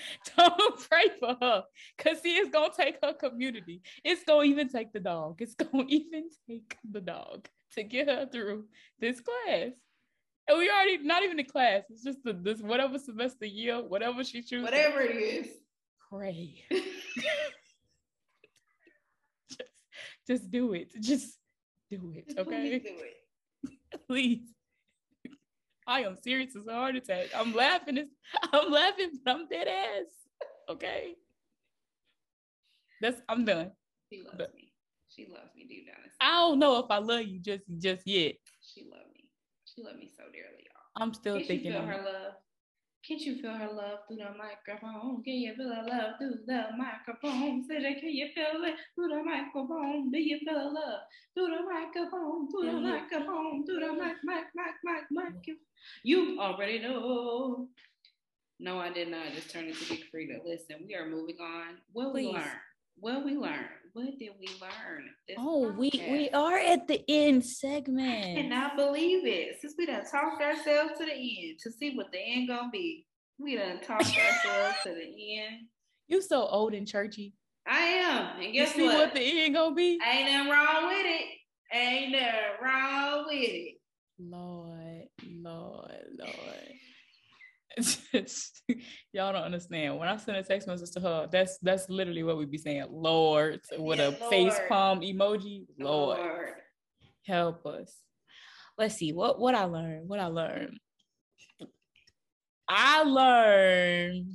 [0.37, 1.63] Don't pray for her.
[1.97, 3.81] Cause see, it's gonna take her community.
[4.03, 5.41] It's gonna even take the dog.
[5.41, 8.65] It's gonna even take the dog to get her through
[8.99, 9.71] this class.
[10.47, 11.83] And we already not even the class.
[11.89, 14.63] It's just the, this whatever semester year, whatever she chooses.
[14.63, 15.47] Whatever it is.
[16.09, 16.63] Pray.
[19.49, 19.61] just,
[20.25, 20.91] just do it.
[21.01, 21.37] Just
[21.89, 22.33] do it.
[22.37, 22.79] Okay.
[22.79, 23.13] please do it.
[24.07, 24.56] Please.
[25.87, 27.27] I am serious as a heart attack.
[27.35, 27.97] I'm laughing.
[27.97, 28.11] It's,
[28.53, 30.05] I'm laughing, but I'm dead ass.
[30.69, 31.13] Okay.
[33.01, 33.71] That's I'm done.
[34.11, 34.63] She loves But- me.
[35.09, 36.17] She loves me down inside.
[36.21, 38.35] I don't know if I love you just just yet.
[38.61, 39.23] She loves me.
[39.65, 41.01] She loves me so dearly, y'all.
[41.01, 42.33] I'm still thinking feel her love?
[43.05, 45.23] Can't you feel her love through the microphone?
[45.23, 47.65] Can you feel her love through the microphone?
[47.67, 50.11] That, can you feel it through the microphone?
[50.11, 51.01] Do you feel her love
[51.33, 52.51] through the microphone?
[52.51, 53.65] Through the you- microphone?
[53.65, 55.57] Through the mic, mic, mic, mic, mic.
[56.03, 57.67] You already know.
[58.59, 60.43] No, I did not just turn into Big Freedia.
[60.43, 61.77] Listen, we are moving on.
[61.93, 62.43] What we learn?
[62.99, 63.69] What we learn?
[63.97, 65.09] What did we learn?
[65.39, 68.07] Oh, we we are at the end segment.
[68.37, 69.59] I cannot believe it.
[69.59, 73.07] Since we done talked ourselves to the end to see what the end gonna be.
[73.39, 74.03] We done talked
[74.45, 75.65] ourselves to the end.
[76.07, 77.33] You so old and churchy.
[77.67, 78.35] I am.
[78.39, 78.97] And You guess see what?
[78.97, 79.15] what?
[79.15, 79.97] the end gonna be?
[80.07, 81.25] Ain't nothing wrong with it.
[81.75, 82.33] Ain't nothing
[82.63, 83.77] wrong with it.
[84.19, 85.07] Lord,
[85.41, 86.67] Lord, Lord.
[87.66, 87.66] Just-
[89.13, 89.97] y'all don't understand.
[89.97, 92.87] When I send a text message to her, that's that's literally what we'd be saying.
[92.89, 95.65] Lord, with Yeah, a face palm emoji.
[95.79, 96.19] Lord,
[97.25, 97.95] help us.
[98.77, 100.07] Let's see what what I learned.
[100.07, 100.79] What I learned.
[102.67, 104.33] I learned.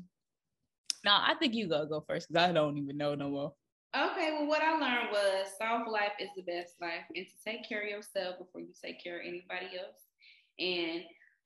[1.05, 3.53] Now I think you gotta go first because I don't even know no more.
[3.95, 7.69] Okay, well, what I learned was soft life is the best life, and to take
[7.69, 10.01] care of yourself before you take care of anybody else.
[10.59, 11.03] And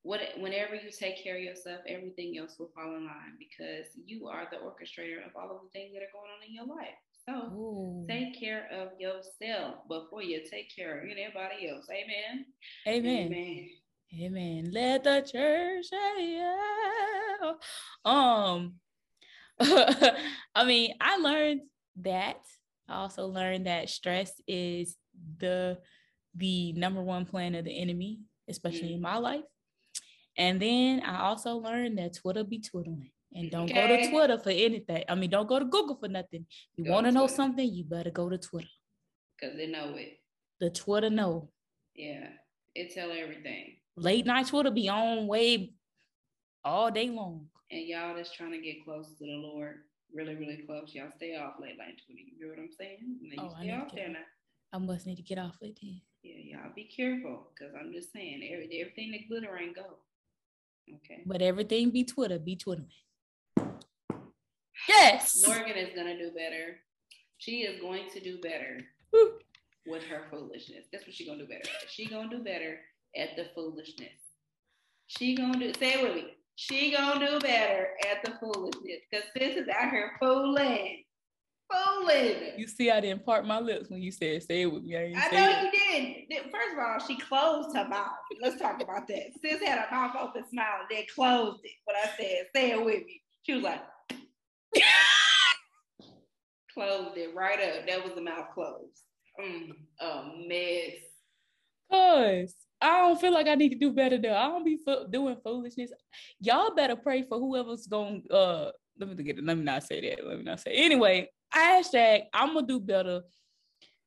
[0.07, 4.29] what whenever you take care of yourself, everything else will fall in line because you
[4.29, 6.95] are the orchestrator of all of the things that are going on in your life.
[7.29, 8.07] So Ooh.
[8.09, 11.87] take care of yourself before you take care of anybody else.
[11.91, 12.47] Amen.
[12.87, 13.33] Amen.
[13.33, 13.69] Amen.
[14.15, 14.71] Amen.
[14.71, 17.53] Let the church say yeah.
[18.05, 18.75] Um,
[19.61, 21.63] I mean, I learned
[22.03, 22.39] that.
[22.89, 24.97] I also learned that stress is
[25.39, 25.79] the
[26.37, 28.97] the number one plan of the enemy, especially mm.
[28.97, 29.43] in my life.
[30.37, 33.11] And then I also learned that Twitter be twiddling.
[33.33, 33.87] And don't okay.
[33.87, 35.05] go to Twitter for anything.
[35.09, 36.47] I mean, don't go to Google for nothing.
[36.77, 38.69] You want to know something, you better go to Twitter.
[39.39, 40.19] Because they know it.
[40.61, 41.51] The Twitter know.
[41.95, 42.29] Yeah.
[42.75, 43.77] It tell everything.
[43.97, 45.73] Late night Twitter be on way
[46.65, 47.47] all day long.
[47.71, 49.77] And y'all that's trying to get close to the Lord,
[50.15, 50.95] really, really close.
[50.95, 52.21] Y'all stay off late night Twitter.
[52.39, 52.99] You know what I'm saying?
[53.33, 54.19] And oh, stay off there now.
[54.73, 56.01] I must need to get off it then.
[56.23, 57.49] Yeah, y'all be careful.
[57.59, 59.99] Cause I'm just saying every, everything that glitter ain't go.
[60.89, 61.23] Okay.
[61.27, 62.87] But everything be Twitter, be Twitter.
[64.89, 65.43] Yes.
[65.47, 66.79] Morgan is gonna do better.
[67.39, 68.81] She is going to do better
[69.87, 70.87] with her foolishness.
[70.93, 71.63] That's what she's gonna do better.
[71.63, 71.91] At.
[71.91, 72.79] She gonna do better
[73.17, 74.21] at the foolishness.
[75.07, 76.37] She gonna do say it with me.
[76.57, 81.05] She gonna do better at the foolishness because this is out here fooling.
[81.71, 82.53] Fooling.
[82.57, 84.97] You see, I didn't part my lips when you said say it with me.
[84.97, 85.73] I, I know it.
[85.75, 86.43] you did.
[86.45, 88.11] First of all, she closed her mouth.
[88.41, 89.23] Let's talk about that.
[89.43, 91.73] Sis had her mouth open, smiling, then closed it.
[91.85, 93.23] What I said, say it with me.
[93.43, 93.83] She was like,
[96.75, 97.87] closed it right up.
[97.87, 99.03] That was the mouth closed.
[99.41, 99.71] Mm,
[100.01, 101.01] a mess.
[101.91, 104.35] Cause I don't feel like I need to do better though.
[104.35, 105.91] I don't be fo- doing foolishness.
[106.41, 108.23] Y'all better pray for whoever's going.
[108.31, 109.45] Uh, let me get it.
[109.45, 110.27] Let me not say that.
[110.27, 110.73] Let me not say.
[110.73, 110.85] It.
[110.85, 113.23] Anyway, hashtag I'm gonna do better.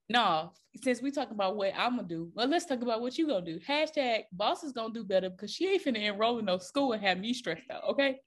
[0.07, 3.27] No, since we talk about what I'm gonna do, well, let's talk about what you
[3.27, 3.59] gonna do.
[3.59, 7.03] Hashtag boss is gonna do better because she ain't finna enroll in no school and
[7.03, 7.83] have me stressed out.
[7.89, 8.19] Okay.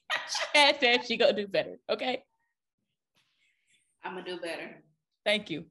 [0.56, 1.78] Hashtag she gonna do better.
[1.90, 2.22] Okay.
[4.04, 4.82] I'm gonna do better.
[5.24, 5.64] Thank you.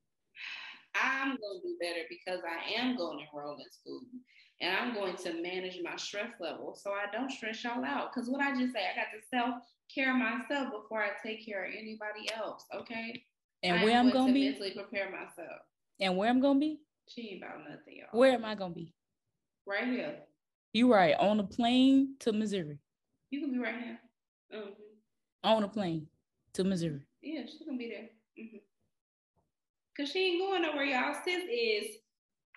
[0.96, 4.02] I'm gonna do better because I am going to enroll in school
[4.62, 8.12] and I'm going to manage my stress level so I don't stress y'all out.
[8.14, 9.64] Because what I just say, I got to self
[9.94, 12.66] care of myself before I take care of anybody else.
[12.74, 13.24] Okay.
[13.64, 15.62] And where I'm gonna be mentally prepare myself.
[16.00, 16.80] And where I'm gonna be?
[17.08, 18.20] She ain't about nothing, y'all.
[18.20, 18.94] Where am I gonna be?
[19.66, 20.16] Right here.
[20.74, 22.80] You right on a plane to Missouri.
[23.32, 24.00] You can be right here.
[24.54, 24.70] Mm-hmm.
[25.44, 26.08] On a plane
[26.54, 27.02] to Missouri.
[27.22, 28.10] Yeah, she's gonna be there.
[28.44, 28.58] Mm-hmm.
[29.98, 31.16] Cause she ain't going nowhere, y'all.
[31.26, 31.98] Sis is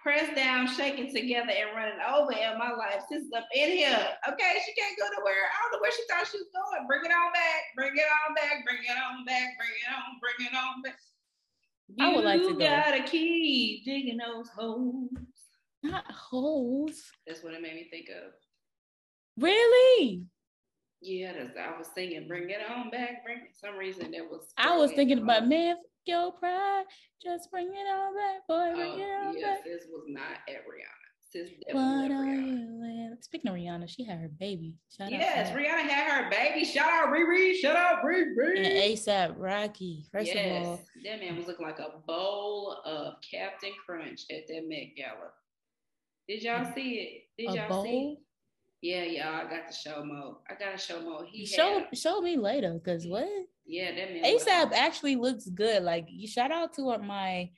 [0.03, 3.03] pressed down, shaking together, and running over in my life.
[3.09, 4.07] Sis is up in here.
[4.29, 5.35] Okay, she can't go nowhere.
[5.49, 6.87] I don't know where she thought she was going.
[6.87, 7.63] Bring it on back.
[7.77, 8.65] Bring it on back.
[8.65, 9.57] Bring it on back.
[9.59, 10.19] Bring it on.
[10.21, 10.99] Bring it on back.
[11.97, 12.59] You I would like to go.
[12.59, 15.11] gotta keep digging those holes.
[15.83, 17.03] Not holes.
[17.27, 18.33] That's what it made me think of.
[19.39, 20.23] Really?
[21.03, 24.53] Yeah, that's, I was singing "Bring It On Back." Bring some reason that was.
[24.59, 26.85] I was thinking about man, your pride,
[27.23, 28.75] just bring it on back, boy.
[28.75, 29.65] Bring oh, it on yeah, back.
[29.65, 31.01] this was not at Rihanna.
[31.33, 33.23] This definitely what Rihanna.
[33.23, 34.75] Speaking of Rihanna, she had her baby.
[34.97, 36.65] Shout yes, Rihanna had her baby.
[36.65, 37.55] Shout out Riri.
[37.55, 38.57] Shout out Riri.
[38.57, 40.07] And ASAP Rocky.
[40.11, 44.49] First yes, of all, that man was looking like a bowl of Captain Crunch at
[44.49, 45.31] that Met Gala.
[46.29, 47.23] Did y'all see it?
[47.39, 47.85] Did y'all bowl?
[47.85, 48.17] see?
[48.17, 48.19] It?
[48.83, 49.47] Yeah, y'all.
[49.47, 50.39] I got to show Mo.
[50.49, 51.25] I got to show Mo.
[51.31, 53.29] He show had, show me later, cause what?
[53.71, 54.25] Yeah, that man.
[54.25, 55.85] ASAP actually looks good.
[55.85, 57.51] Like you shout out to uh, my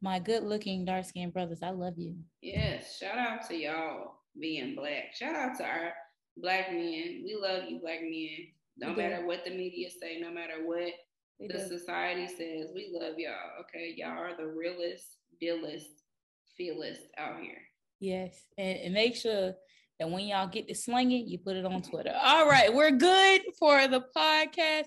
[0.00, 1.62] my good looking dark skinned brothers.
[1.62, 2.16] I love you.
[2.40, 5.14] Yes, shout out to y'all being black.
[5.14, 5.92] Shout out to our
[6.38, 7.22] black men.
[7.22, 8.48] We love you, black men.
[8.78, 10.94] No matter what the media say, no matter what
[11.38, 11.78] we the do.
[11.78, 13.60] society says, we love y'all.
[13.60, 15.04] Okay, y'all are the realest,
[15.38, 15.90] dealest,
[16.56, 17.60] feelest out here.
[18.00, 19.52] Yes, and, and make sure
[20.00, 22.14] that when y'all get to slinging, you put it on Twitter.
[22.18, 24.86] All right, we're good for the podcast.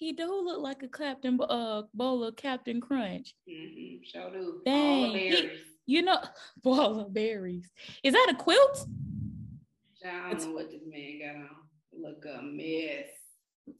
[0.00, 3.34] He do look like a Captain uh bowl of Captain Crunch.
[3.46, 4.02] Mm-hmm.
[4.02, 4.62] Sure do.
[4.64, 5.12] Dang.
[5.12, 5.50] He,
[5.84, 6.18] you know,
[6.62, 7.70] ball of berries.
[8.02, 8.86] Is that a quilt?
[10.02, 11.48] I don't know what this man got on.
[11.92, 13.08] Look a mess.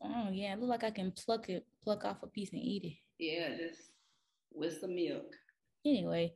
[0.05, 2.85] Oh yeah, it look like I can pluck it, pluck off a piece and eat
[2.85, 2.93] it.
[3.19, 3.81] Yeah, just
[4.53, 5.33] with some milk
[5.87, 6.31] anyway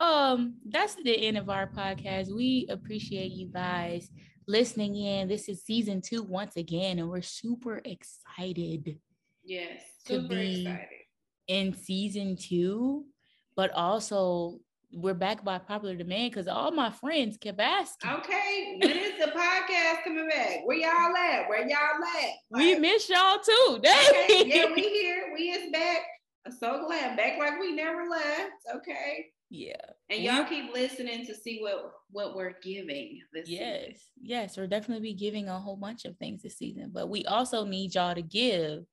[0.00, 4.10] um that's the end of our podcast we appreciate you guys
[4.48, 8.98] listening in this is season two once again and we're super excited
[9.50, 10.88] yes super to be excited
[11.48, 13.04] in season two
[13.56, 14.58] but also
[14.92, 18.10] we're back by popular demand because all my friends kept asking.
[18.10, 20.62] Okay, when is the podcast coming back?
[20.64, 21.48] Where y'all at?
[21.48, 22.30] Where y'all at?
[22.50, 23.80] Like, we miss y'all too.
[23.86, 25.32] Okay, yeah, we here.
[25.32, 25.98] We is back.
[26.44, 27.16] I'm so glad.
[27.16, 28.50] Back like we never left.
[28.76, 29.26] Okay.
[29.50, 29.74] Yeah.
[30.08, 33.98] And y'all keep listening to see what what we're giving this yes season.
[34.20, 37.64] yes we're definitely be giving a whole bunch of things this season but we also
[37.64, 38.84] need y'all to give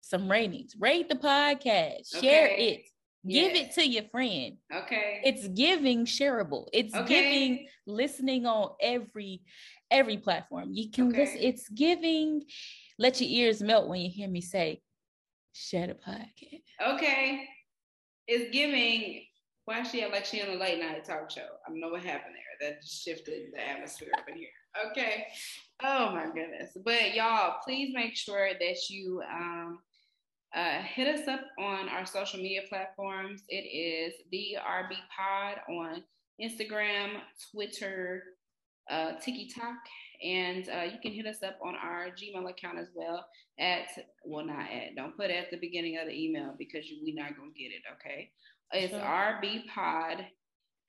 [0.00, 2.66] some ratings rate the podcast share Okay.
[2.68, 2.88] it
[3.28, 3.76] give Yes.
[3.76, 5.20] it to your friend Okay.
[5.24, 7.04] it's giving shareable it's Okay.
[7.22, 9.42] giving listening on every
[9.90, 12.42] every platform you can listen it's giving
[12.98, 14.80] let your ears melt when you hear me say
[15.52, 16.62] share the podcast
[16.94, 17.48] okay.
[18.30, 19.24] It's giving
[19.64, 21.40] why she act like she on a late night talk show.
[21.66, 22.70] I don't know what happened there.
[22.70, 24.48] That just shifted the atmosphere up in here.
[24.90, 25.26] Okay.
[25.82, 26.76] Oh my goodness.
[26.84, 29.78] But y'all, please make sure that you um
[30.54, 33.42] uh, hit us up on our social media platforms.
[33.48, 36.02] It is the RB Pod on
[36.40, 37.20] Instagram,
[37.52, 38.22] Twitter,
[38.90, 39.76] uh, TikTok,
[40.24, 43.26] and uh, you can hit us up on our Gmail account as well.
[43.60, 43.88] At
[44.24, 44.94] well, not at.
[44.96, 47.82] Don't put at the beginning of the email because we're not gonna get it.
[47.94, 48.30] Okay,
[48.72, 49.00] it's Sure.
[49.00, 50.26] rbpod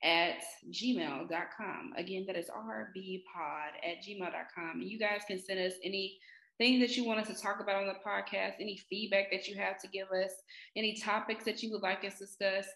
[0.02, 1.92] at gmail.com.
[1.96, 4.80] Again, that is rbpod at gmail.com.
[4.80, 6.18] And you guys can send us any
[6.60, 9.56] things that you want us to talk about on the podcast, any feedback that you
[9.56, 10.30] have to give us,
[10.76, 12.66] any topics that you would like us to discuss,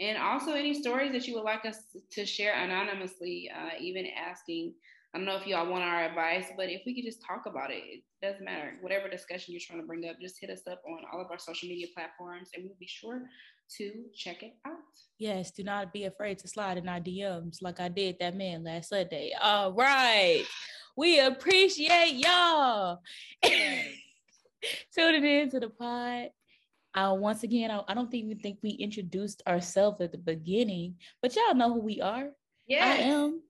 [0.00, 1.76] and also any stories that you would like us
[2.10, 4.72] to share anonymously, uh, even asking.
[5.12, 7.70] I don't know if y'all want our advice, but if we could just talk about
[7.70, 8.78] it, it doesn't matter.
[8.80, 11.38] Whatever discussion you're trying to bring up, just hit us up on all of our
[11.38, 13.22] social media platforms and we'll be sure
[13.76, 14.72] to check it out.
[15.18, 18.64] Yes, do not be afraid to slide in our DMs like I did that man
[18.64, 19.32] last Sunday.
[19.40, 20.44] All right.
[20.96, 23.00] We appreciate y'all
[24.94, 26.28] tuning in to the pod.
[26.94, 31.34] Uh, once again, I, I don't even think we introduced ourselves at the beginning, but
[31.34, 32.28] y'all know who we are.
[32.68, 32.86] Yeah.
[32.86, 33.42] I am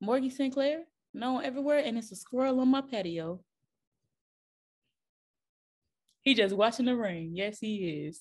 [0.00, 3.40] Morgan Sinclaire, known everywhere, and it's a squirrel on my patio.
[6.22, 7.34] He just watching the rain.
[7.34, 8.20] Yes, he is.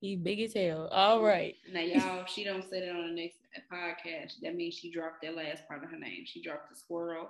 [0.00, 0.88] He big as hell.
[0.90, 1.56] All right.
[1.70, 3.39] Now, y'all, she don't say it on the next
[3.72, 6.24] podcast, that means she dropped that last part of her name.
[6.26, 7.28] She dropped the squirrel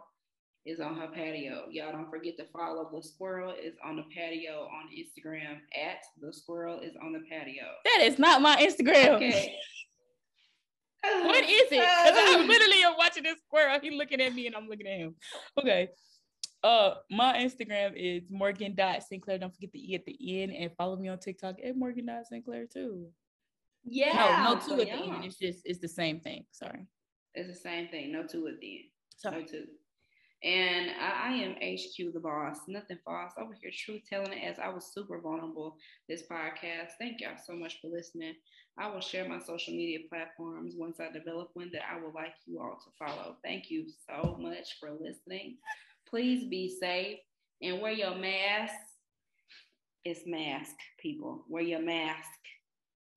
[0.66, 1.64] is on her patio.
[1.70, 6.32] Y'all don't forget to follow the squirrel is on the patio on Instagram at the
[6.32, 7.64] squirrel is on the patio.
[7.84, 9.16] That is not my Instagram.
[9.16, 9.54] Okay.
[11.02, 11.78] What is it?
[11.78, 13.80] 'Cause I literally watching this squirrel.
[13.80, 15.14] He looking at me and I'm looking at him.
[15.58, 15.88] Okay.
[16.62, 18.76] Uh, my Instagram is Morgan
[19.08, 19.38] Sinclaire.
[19.38, 22.66] Don't forget the e at the end and follow me on TikTok at Morgan Sinclaire
[22.66, 23.08] too.
[23.84, 24.44] Yeah.
[24.44, 25.24] no, no so two at the end.
[25.24, 26.44] It's just it's the same thing.
[26.50, 26.86] Sorry.
[27.34, 28.12] It's the same thing.
[28.12, 28.84] No two at the end.
[29.16, 29.40] Sorry.
[29.40, 29.64] No two.
[30.42, 32.60] And I, I am HQ the boss.
[32.66, 33.70] Nothing false over here.
[33.74, 35.76] Truth telling it as I was super vulnerable
[36.08, 36.92] this podcast.
[36.98, 38.34] Thank y'all so much for listening.
[38.78, 42.32] I will share my social media platforms once I develop one that I would like
[42.46, 43.36] you all to follow.
[43.44, 45.58] Thank you so much for listening.
[46.08, 47.18] Please be safe
[47.60, 48.74] and wear your mask.
[50.04, 51.44] It's mask, people.
[51.48, 52.26] Wear your mask.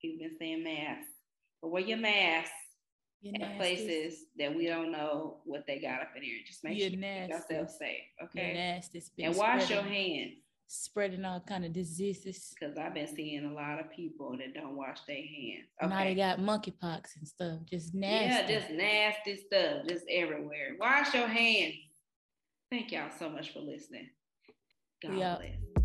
[0.04, 1.12] You've been saying masks,
[1.62, 2.52] but wear your mask
[3.22, 3.58] You're at nasty.
[3.58, 6.40] places that we don't know what they got up in here.
[6.46, 7.54] Just make You're sure you keep nasty.
[7.54, 8.54] yourself safe, okay?
[8.54, 9.02] nasty.
[9.20, 10.34] And wash your hands
[10.68, 12.54] Spreading all kind of diseases.
[12.60, 15.68] because I've been seeing a lot of people that don't wash their hands.
[15.82, 16.16] Now they Okay.
[16.16, 17.60] got monkeypox and stuff.
[17.70, 18.52] Just nasty.
[18.54, 20.76] Yeah, just nasty stuff, just everywhere.
[20.80, 21.76] Wash your hands.
[22.72, 24.10] Thank y'all so much for listening.
[25.02, 25.83] God bless.